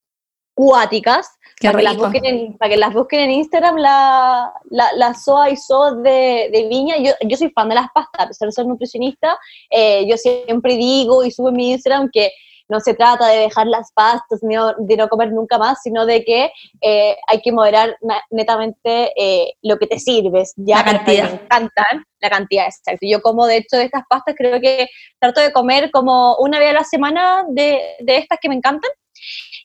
[0.54, 5.14] cuáticas, para que, las busquen en, para que las busquen en Instagram, la, la, la
[5.14, 6.96] SOA y SOS de, de Viña.
[6.98, 9.38] Yo, yo soy fan de las pastas, a pesar de ser nutricionista,
[9.70, 12.32] eh, yo siempre digo y subo en mi Instagram que
[12.70, 16.24] no se trata de dejar las pastas, ni de no comer nunca más, sino de
[16.24, 17.96] que eh, hay que moderar
[18.30, 20.54] netamente eh, lo que te sirves.
[20.56, 21.24] Ya La cantidad.
[21.24, 23.06] Me encantan la cantidad, exacto.
[23.06, 24.88] Yo como de hecho de estas pastas, creo que
[25.18, 28.90] trato de comer como una vez a la semana de, de estas que me encantan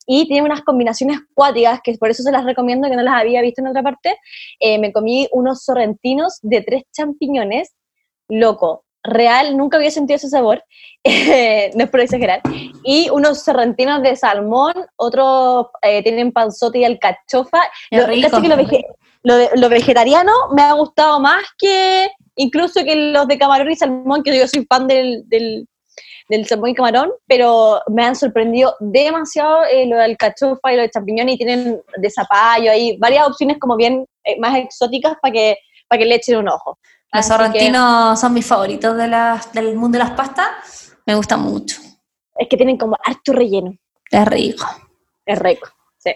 [0.07, 3.41] y tiene unas combinaciones cuáticas, que por eso se las recomiendo, que no las había
[3.41, 4.17] visto en otra parte.
[4.59, 7.75] Eh, me comí unos sorrentinos de tres champiñones,
[8.29, 10.63] loco, real, nunca había sentido ese sabor,
[11.75, 12.41] no es por exagerar,
[12.83, 17.61] y unos sorrentinos de salmón, otros eh, tienen panzote y alcachofa,
[17.91, 18.29] Lo- rico.
[18.29, 18.85] casi que lo, vege-
[19.23, 23.75] lo de- lo vegetariano me ha gustado más que incluso que los de camarón y
[23.75, 25.67] salmón, que yo soy fan del, del,
[26.27, 30.81] del salmón y camarón, pero me han sorprendido demasiado eh, lo del cachofa y lo
[30.81, 35.31] de champiñón y tienen de zapallo, hay varias opciones como bien eh, más exóticas para
[35.31, 35.57] que,
[35.87, 36.77] para que le echen un ojo.
[37.15, 40.47] Los Así que sorrentinos son mis favoritos de las, del mundo de las pastas.
[41.05, 41.77] Me gustan mucho.
[42.37, 43.73] es que tienen como harto relleno,
[44.11, 44.65] Es rico.
[45.25, 45.69] es rico.
[45.97, 46.11] Sí.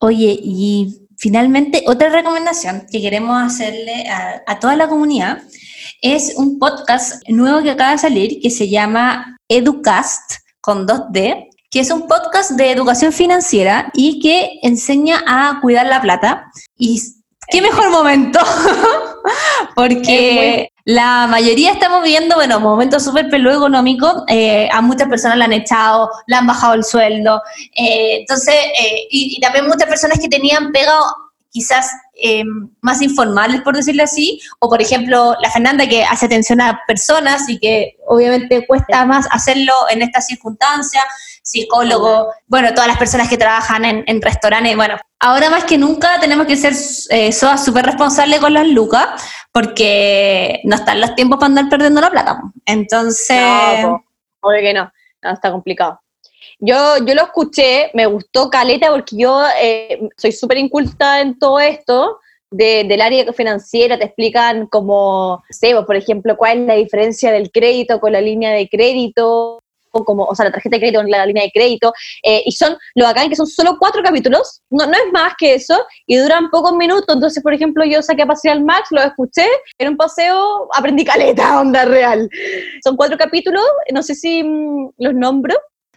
[0.00, 5.42] Oye, y finalmente otra recomendación que queremos hacerle a, a toda la comunidad
[6.02, 11.80] es un podcast nuevo que acaba de salir que se llama Educast con 2D, que
[11.80, 16.50] es un podcast de educación financiera y que enseña a cuidar la plata.
[16.76, 17.00] Y
[17.48, 18.38] qué mejor momento,
[19.74, 25.46] porque la mayoría estamos viviendo, bueno, momentos súper peludo económico, eh, a muchas personas la
[25.46, 27.42] han echado, le han bajado el sueldo,
[27.74, 31.04] eh, entonces, eh, y, y también muchas personas que tenían pegado
[31.54, 32.42] quizás eh,
[32.80, 37.48] más informales, por decirlo así, o por ejemplo la Fernanda que hace atención a personas
[37.48, 41.04] y que obviamente cuesta más hacerlo en estas circunstancias,
[41.42, 46.20] psicólogo, bueno, todas las personas que trabajan en, en restaurantes, bueno, ahora más que nunca
[46.20, 46.74] tenemos que ser
[47.10, 49.08] eh, súper responsables con las lucas,
[49.50, 52.40] porque no están los tiempos para andar perdiendo la plata.
[52.66, 53.40] Entonces,
[53.82, 54.02] No,
[54.60, 54.92] que no,
[55.22, 56.00] está complicado.
[56.58, 61.58] Yo, yo lo escuché, me gustó Caleta porque yo eh, soy súper inculta en todo
[61.58, 62.20] esto
[62.50, 67.50] de- del área financiera, te explican como, sé, por ejemplo, cuál es la diferencia del
[67.50, 69.53] crédito con la línea de crédito,
[70.02, 71.92] como, o sea, la tarjeta de crédito con la línea de crédito,
[72.22, 75.54] eh, y son, lo bacán que son solo cuatro capítulos, no, no es más que
[75.54, 79.02] eso, y duran pocos minutos, entonces, por ejemplo, yo saqué a pasear al Max, lo
[79.02, 79.46] escuché,
[79.78, 82.28] en un paseo aprendí caleta, onda real.
[82.82, 85.54] Son cuatro capítulos, no sé si mm, los nombro.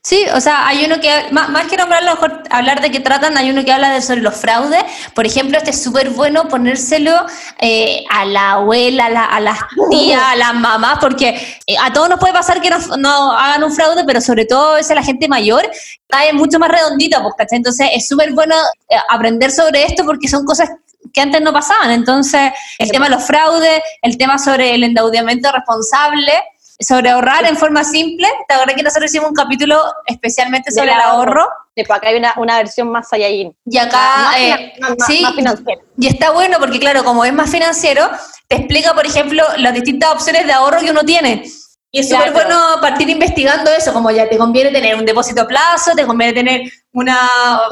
[0.10, 3.38] Sí, o sea, hay uno que, más, más que nombrarlo, mejor hablar de qué tratan,
[3.38, 4.82] hay uno que habla de sobre los fraudes.
[5.14, 7.26] Por ejemplo, este es súper bueno ponérselo
[7.60, 9.60] eh, a la abuela, a, la- a las
[9.92, 11.28] tías, a las mamás, porque
[11.68, 14.78] eh, a todos nos puede pasar que no, no hagan un fraude, pero sobre todo
[14.78, 15.70] es a la gente mayor,
[16.08, 17.58] cae mucho más redondita, pues, ¿cachai?
[17.58, 18.56] Entonces es súper bueno
[18.88, 20.70] eh, aprender sobre esto porque son cosas
[21.14, 21.92] que antes no pasaban.
[21.92, 26.32] Entonces, el tema de los fraudes, el tema sobre el endeudamiento responsable,
[26.80, 28.28] sobre ahorrar en forma simple.
[28.48, 31.42] ¿Te acuerdas que nosotros hicimos un capítulo especialmente sobre el ahorro.
[31.42, 31.50] ahorro?
[31.76, 33.56] Tipo, acá hay una, una versión más Saiyajin.
[33.66, 35.82] Y acá, Más- más eh, más- sí, más financiera.
[35.98, 38.10] y está bueno porque, claro, como es más financiero,
[38.48, 41.44] te explica, por ejemplo, las distintas opciones de ahorro que uno tiene.
[41.92, 42.48] Y es súper Claro.
[42.50, 46.34] bueno partir investigando eso, como ya te conviene tener un depósito a plazo, te conviene
[46.34, 47.18] tener una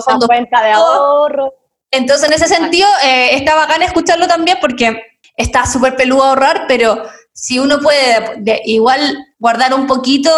[0.07, 1.53] Una cuenta de ahorro.
[1.91, 5.01] entonces, en ese sentido, eh, está bacán escucharlo también porque
[5.37, 7.03] está súper peludo ahorrar, pero
[7.35, 10.31] si uno puede de- igual guardar un poquito,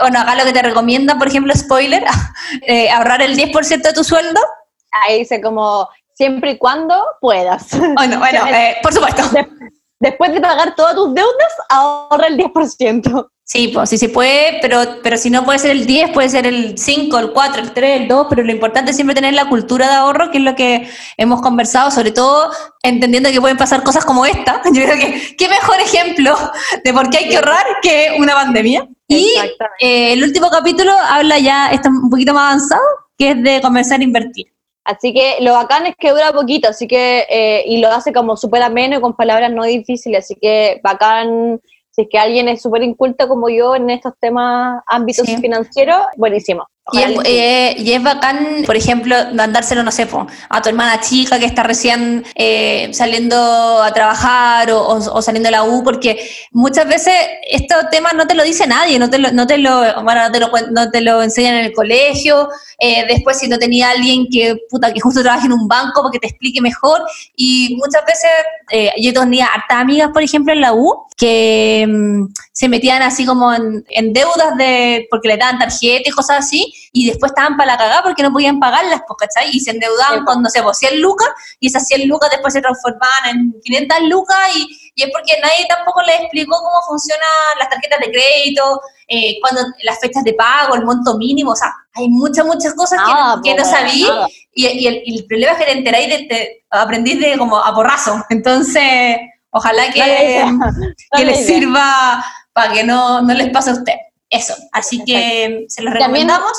[0.00, 2.04] bueno, acá lo que te recomienda, por ejemplo, spoiler,
[2.66, 4.40] eh, ahorrar el 10% de tu sueldo,
[4.90, 7.68] ahí dice como siempre y cuando puedas.
[7.94, 9.22] Bueno, bueno, eh, por supuesto.
[10.00, 13.30] Después de pagar todas tus deudas, ahorra el 10%.
[13.52, 16.46] Sí, pues sí se puede, pero, pero si no puede ser el 10, puede ser
[16.46, 19.50] el 5, el 4, el 3, el 2, pero lo importante es siempre tener la
[19.50, 20.88] cultura de ahorro, que es lo que
[21.18, 22.50] hemos conversado, sobre todo
[22.82, 24.62] entendiendo que pueden pasar cosas como esta.
[24.72, 26.34] Yo creo que qué mejor ejemplo
[26.82, 28.88] de por qué hay que ahorrar que una pandemia.
[29.06, 29.34] Y
[29.80, 32.80] eh, el último capítulo habla ya, está un poquito más avanzado,
[33.18, 34.46] que es de comenzar a invertir.
[34.84, 38.34] Así que lo bacán es que dura poquito, así que, eh, y lo hace como
[38.34, 41.60] súper ameno y con palabras no difíciles, así que bacán,
[41.92, 46.66] si es que alguien es súper inculto como yo en estos temas, ámbitos financieros, buenísimo.
[46.90, 50.08] Y es, eh, y es, bacán, por ejemplo, mandárselo, no sé,
[50.48, 55.62] a tu hermana chica que está recién eh, saliendo a trabajar o, saliendo de la
[55.62, 57.14] U, porque muchas veces
[57.48, 60.32] estos temas no te lo dice nadie, no te lo, no te lo, bueno, no
[60.32, 62.48] te lo, no te lo enseñan en el colegio,
[62.80, 66.10] eh, después si no tenía alguien que, puta, que justo trabaje en un banco para
[66.10, 67.00] que te explique mejor,
[67.36, 68.30] y muchas veces
[68.98, 73.54] yo tenía hartas amigas, por ejemplo, en la U, que mm, se metían así como
[73.54, 77.72] en, en deudas de, porque le daban tarjeta y cosas así, y después estaban para
[77.72, 79.50] la cagada porque no podían pagarlas, ¿cachai?
[79.50, 81.28] Y se endeudaban con, no sé, 100 pues, lucas
[81.58, 85.66] y esas 100 lucas después se transformaban en 500 lucas y, y es porque nadie
[85.68, 87.26] tampoco les explicó cómo funcionan
[87.58, 91.74] las tarjetas de crédito, eh, cuando las fechas de pago, el monto mínimo, o sea,
[91.94, 93.00] hay muchas, muchas cosas
[93.42, 94.06] que, no, no sabí
[94.52, 98.22] y, y, el, problema es que te enteráis de, te aprendís de como a porrazo.
[98.30, 99.16] Entonces,
[99.50, 100.44] ojalá que,
[101.16, 103.94] que les sirva para que no, no les pase a usted.
[104.28, 106.52] Eso, así que se los recomendamos.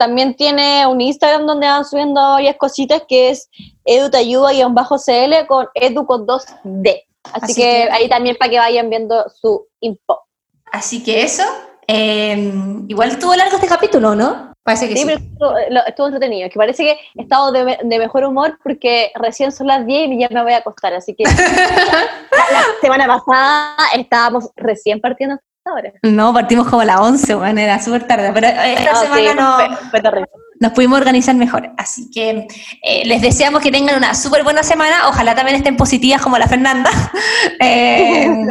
[0.00, 3.50] También, tiene un Instagram donde van subiendo varias cositas que es
[3.84, 7.04] edutayuda-cl con edu con 2D.
[7.34, 10.20] Así, que, ahí también para que vayan viendo su info.
[10.72, 11.42] Así que eso,
[11.86, 14.54] em, igual estuvo largo este capítulo, ¿no?
[14.62, 15.04] Parece que sí.
[15.04, 15.20] Pero
[15.86, 16.48] estuvo, entretenido.
[16.48, 20.28] Que parece que he estado de, mejor humor porque recién son las 10 y ya
[20.30, 20.94] me voy a acostar.
[20.94, 21.24] Así que
[22.30, 25.38] la semana pasada estábamos recién partiendo
[26.02, 29.58] no, partimos como a las 11, bueno, era súper tarde, pero esta semana no,
[30.60, 31.72] nos pudimos organizar mejor.
[31.78, 32.46] Así que
[32.82, 36.46] eh, les deseamos que tengan una súper buena semana, ojalá también estén positivas como la
[36.46, 36.90] Fernanda.
[37.62, 38.46] Eh,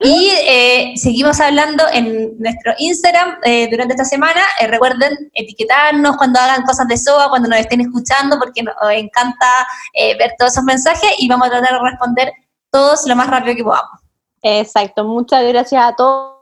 [0.00, 3.38] y eh, seguimos hablando en nuestro Instagram
[3.70, 4.42] durante esta semana.
[4.68, 9.46] recuerden etiquetarnos cuando hagan cosas de SOA, cuando nos estén escuchando, porque nos encanta
[9.94, 12.32] ver todos esos mensajes y vamos a tratar de responder
[12.70, 14.00] todos lo más rápido que podamos.
[14.42, 16.35] Exacto, muchas gracias a todos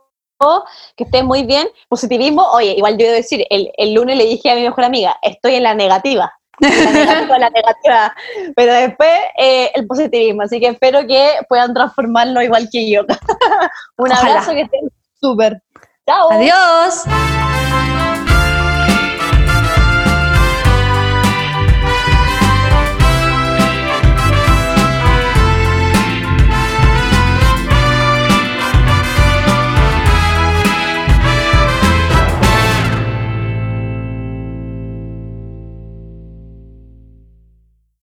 [0.95, 1.67] que estén muy bien.
[1.89, 5.17] Positivismo, oye, igual yo debo decir, el, el, lunes le dije a mi mejor amiga,
[5.21, 6.33] estoy en la negativa.
[6.59, 8.15] La negativa, la negativa.
[8.55, 13.01] Pero después eh, el positivismo, así que espero que puedan transformarlo igual que yo.
[13.97, 14.89] Un abrazo, que estén
[15.19, 15.61] súper.
[16.05, 16.31] Chao.
[16.31, 17.03] Adiós.